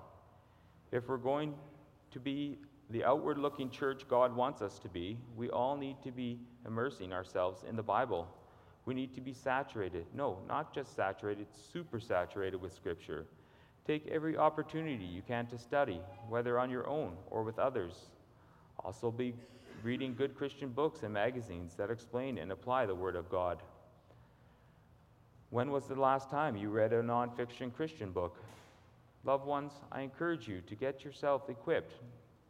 If 0.92 1.08
we're 1.08 1.18
going 1.18 1.54
to 2.10 2.20
be 2.20 2.58
the 2.90 3.04
outward 3.04 3.38
looking 3.38 3.70
church 3.70 4.08
God 4.08 4.34
wants 4.34 4.62
us 4.62 4.78
to 4.80 4.88
be, 4.88 5.16
we 5.36 5.48
all 5.50 5.76
need 5.76 6.02
to 6.02 6.10
be 6.10 6.40
immersing 6.66 7.12
ourselves 7.12 7.64
in 7.68 7.76
the 7.76 7.82
Bible. 7.82 8.26
We 8.84 8.94
need 8.94 9.14
to 9.14 9.20
be 9.20 9.32
saturated. 9.32 10.06
No, 10.14 10.38
not 10.48 10.74
just 10.74 10.96
saturated, 10.96 11.46
super 11.72 12.00
saturated 12.00 12.60
with 12.60 12.72
Scripture. 12.74 13.26
Take 13.90 14.06
every 14.06 14.36
opportunity 14.36 15.04
you 15.04 15.20
can 15.20 15.48
to 15.48 15.58
study, 15.58 16.00
whether 16.28 16.60
on 16.60 16.70
your 16.70 16.86
own 16.86 17.16
or 17.28 17.42
with 17.42 17.58
others. 17.58 17.94
Also, 18.84 19.10
be 19.10 19.34
reading 19.82 20.14
good 20.14 20.36
Christian 20.36 20.68
books 20.68 21.02
and 21.02 21.12
magazines 21.12 21.74
that 21.74 21.90
explain 21.90 22.38
and 22.38 22.52
apply 22.52 22.86
the 22.86 22.94
Word 22.94 23.16
of 23.16 23.28
God. 23.28 23.64
When 25.48 25.72
was 25.72 25.88
the 25.88 26.00
last 26.00 26.30
time 26.30 26.54
you 26.54 26.70
read 26.70 26.92
a 26.92 27.02
nonfiction 27.02 27.74
Christian 27.74 28.12
book? 28.12 28.36
Loved 29.24 29.44
ones, 29.44 29.72
I 29.90 30.02
encourage 30.02 30.46
you 30.46 30.60
to 30.68 30.76
get 30.76 31.02
yourself 31.02 31.50
equipped 31.50 31.94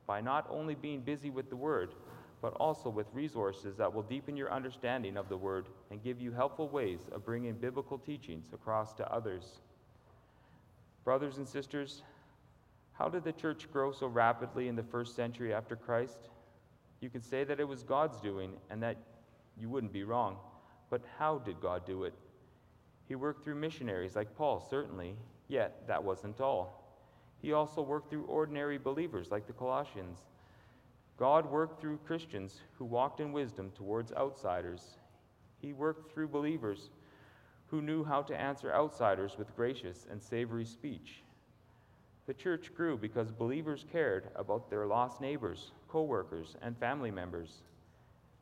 by 0.06 0.20
not 0.20 0.46
only 0.50 0.74
being 0.74 1.00
busy 1.00 1.30
with 1.30 1.48
the 1.48 1.56
Word, 1.56 1.94
but 2.42 2.52
also 2.60 2.90
with 2.90 3.06
resources 3.14 3.78
that 3.78 3.94
will 3.94 4.02
deepen 4.02 4.36
your 4.36 4.52
understanding 4.52 5.16
of 5.16 5.30
the 5.30 5.38
Word 5.38 5.70
and 5.90 6.04
give 6.04 6.20
you 6.20 6.32
helpful 6.32 6.68
ways 6.68 7.00
of 7.12 7.24
bringing 7.24 7.54
biblical 7.54 7.96
teachings 7.96 8.52
across 8.52 8.92
to 8.92 9.10
others. 9.10 9.60
Brothers 11.10 11.38
and 11.38 11.48
sisters, 11.48 12.02
how 12.92 13.08
did 13.08 13.24
the 13.24 13.32
church 13.32 13.66
grow 13.72 13.90
so 13.90 14.06
rapidly 14.06 14.68
in 14.68 14.76
the 14.76 14.84
first 14.84 15.16
century 15.16 15.52
after 15.52 15.74
Christ? 15.74 16.28
You 17.00 17.10
could 17.10 17.24
say 17.24 17.42
that 17.42 17.58
it 17.58 17.66
was 17.66 17.82
God's 17.82 18.20
doing 18.20 18.52
and 18.70 18.80
that 18.84 18.96
you 19.58 19.68
wouldn't 19.68 19.92
be 19.92 20.04
wrong. 20.04 20.36
But 20.88 21.02
how 21.18 21.38
did 21.38 21.60
God 21.60 21.84
do 21.84 22.04
it? 22.04 22.14
He 23.08 23.16
worked 23.16 23.42
through 23.42 23.56
missionaries 23.56 24.14
like 24.14 24.36
Paul, 24.36 24.64
certainly, 24.70 25.16
yet 25.48 25.82
that 25.88 26.04
wasn't 26.04 26.40
all. 26.40 26.94
He 27.42 27.54
also 27.54 27.82
worked 27.82 28.08
through 28.08 28.26
ordinary 28.26 28.78
believers 28.78 29.32
like 29.32 29.48
the 29.48 29.52
Colossians. 29.52 30.20
God 31.18 31.44
worked 31.50 31.80
through 31.80 31.98
Christians 32.06 32.60
who 32.78 32.84
walked 32.84 33.18
in 33.18 33.32
wisdom 33.32 33.72
towards 33.74 34.12
outsiders. 34.12 34.96
He 35.58 35.72
worked 35.72 36.12
through 36.14 36.28
believers 36.28 36.88
who 37.70 37.80
knew 37.80 38.02
how 38.02 38.22
to 38.22 38.38
answer 38.38 38.72
outsiders 38.72 39.38
with 39.38 39.54
gracious 39.54 40.06
and 40.10 40.20
savory 40.20 40.64
speech. 40.64 41.22
The 42.26 42.34
church 42.34 42.74
grew 42.74 42.96
because 42.96 43.30
believers 43.30 43.86
cared 43.90 44.30
about 44.34 44.68
their 44.68 44.86
lost 44.86 45.20
neighbors, 45.20 45.72
co 45.88 46.02
workers, 46.02 46.56
and 46.62 46.76
family 46.76 47.10
members. 47.10 47.62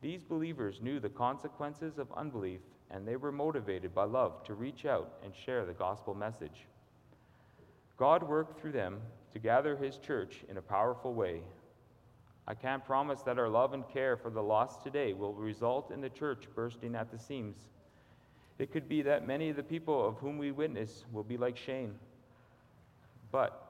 These 0.01 0.23
believers 0.23 0.79
knew 0.81 0.99
the 0.99 1.09
consequences 1.09 1.97
of 1.97 2.11
unbelief, 2.13 2.61
and 2.89 3.07
they 3.07 3.17
were 3.17 3.31
motivated 3.31 3.93
by 3.93 4.05
love 4.05 4.43
to 4.45 4.53
reach 4.53 4.85
out 4.85 5.13
and 5.23 5.33
share 5.35 5.65
the 5.65 5.73
gospel 5.73 6.15
message. 6.15 6.67
God 7.97 8.23
worked 8.23 8.59
through 8.59 8.71
them 8.71 8.99
to 9.33 9.39
gather 9.39 9.75
his 9.75 9.97
church 9.97 10.43
in 10.49 10.57
a 10.57 10.61
powerful 10.61 11.13
way. 11.13 11.41
I 12.47 12.55
can't 12.55 12.85
promise 12.85 13.21
that 13.23 13.37
our 13.37 13.49
love 13.49 13.73
and 13.73 13.87
care 13.87 14.17
for 14.17 14.31
the 14.31 14.41
lost 14.41 14.81
today 14.81 15.13
will 15.13 15.33
result 15.33 15.91
in 15.91 16.01
the 16.01 16.09
church 16.09 16.47
bursting 16.55 16.95
at 16.95 17.11
the 17.11 17.19
seams. 17.19 17.67
It 18.59 18.73
could 18.73 18.89
be 18.89 19.01
that 19.03 19.25
many 19.25 19.49
of 19.49 19.55
the 19.55 19.63
people 19.63 20.05
of 20.05 20.17
whom 20.17 20.37
we 20.37 20.51
witness 20.51 21.05
will 21.13 21.23
be 21.23 21.37
like 21.37 21.55
Shane. 21.55 21.95
But 23.31 23.65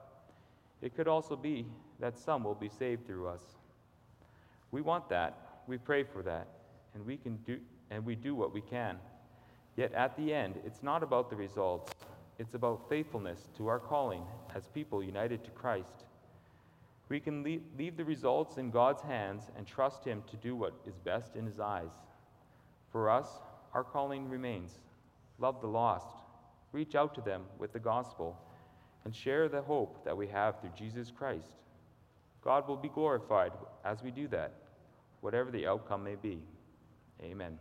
it 0.82 0.96
could 0.96 1.08
also 1.08 1.36
be 1.36 1.68
that 2.00 2.18
some 2.18 2.44
will 2.44 2.56
be 2.56 2.70
saved 2.70 3.06
through 3.06 3.28
us. 3.28 3.44
We 4.72 4.82
want 4.82 5.08
that. 5.10 5.62
We 5.68 5.78
pray 5.78 6.04
for 6.04 6.24
that. 6.24 6.48
And 6.96 7.06
we 7.06 7.18
can 7.18 7.38
do 7.38 7.60
and 7.92 8.06
we 8.06 8.16
do 8.16 8.36
what 8.36 8.54
we 8.54 8.62
can. 8.62 8.98
Yet 9.76 9.94
at 9.94 10.16
the 10.16 10.34
end, 10.34 10.56
it's 10.66 10.84
not 10.84 11.02
about 11.02 11.30
the 11.30 11.36
results. 11.36 11.92
It's 12.38 12.54
about 12.54 12.88
faithfulness 12.88 13.50
to 13.58 13.68
our 13.68 13.80
calling 13.80 14.24
as 14.56 14.68
people 14.68 15.04
united 15.04 15.44
to 15.44 15.52
Christ. 15.52 16.06
We 17.10 17.20
can 17.20 17.44
leave 17.44 17.98
the 17.98 18.06
results 18.06 18.58
in 18.58 18.70
God's 18.70 19.02
hands 19.02 19.50
and 19.58 19.66
trust 19.66 20.06
Him 20.06 20.24
to 20.30 20.38
do 20.38 20.56
what 20.56 20.74
is 20.86 20.98
best 21.00 21.36
in 21.36 21.46
His 21.46 21.60
eyes. 21.60 21.90
For 22.92 23.10
us, 23.10 23.28
our 23.74 23.84
calling 23.84 24.30
remains 24.30 24.80
love 25.40 25.62
the 25.62 25.68
lost, 25.68 26.18
reach 26.72 26.96
out 26.96 27.16
to 27.16 27.22
them 27.22 27.44
with 27.58 27.72
the 27.72 27.80
gospel, 27.80 28.38
and 29.06 29.16
share 29.16 29.48
the 29.48 29.62
hope 29.62 30.04
that 30.04 30.16
we 30.16 30.28
have 30.28 30.60
through 30.60 30.72
Jesus 30.78 31.12
Christ. 31.12 31.54
God 32.44 32.68
will 32.68 32.78
be 32.78 32.90
glorified 32.90 33.52
as 33.86 34.04
we 34.04 34.12
do 34.12 34.28
that, 34.30 34.54
whatever 35.22 35.52
the 35.52 35.68
outcome 35.68 36.04
may 36.04 36.16
be. 36.16 36.42
Amen. 37.24 37.58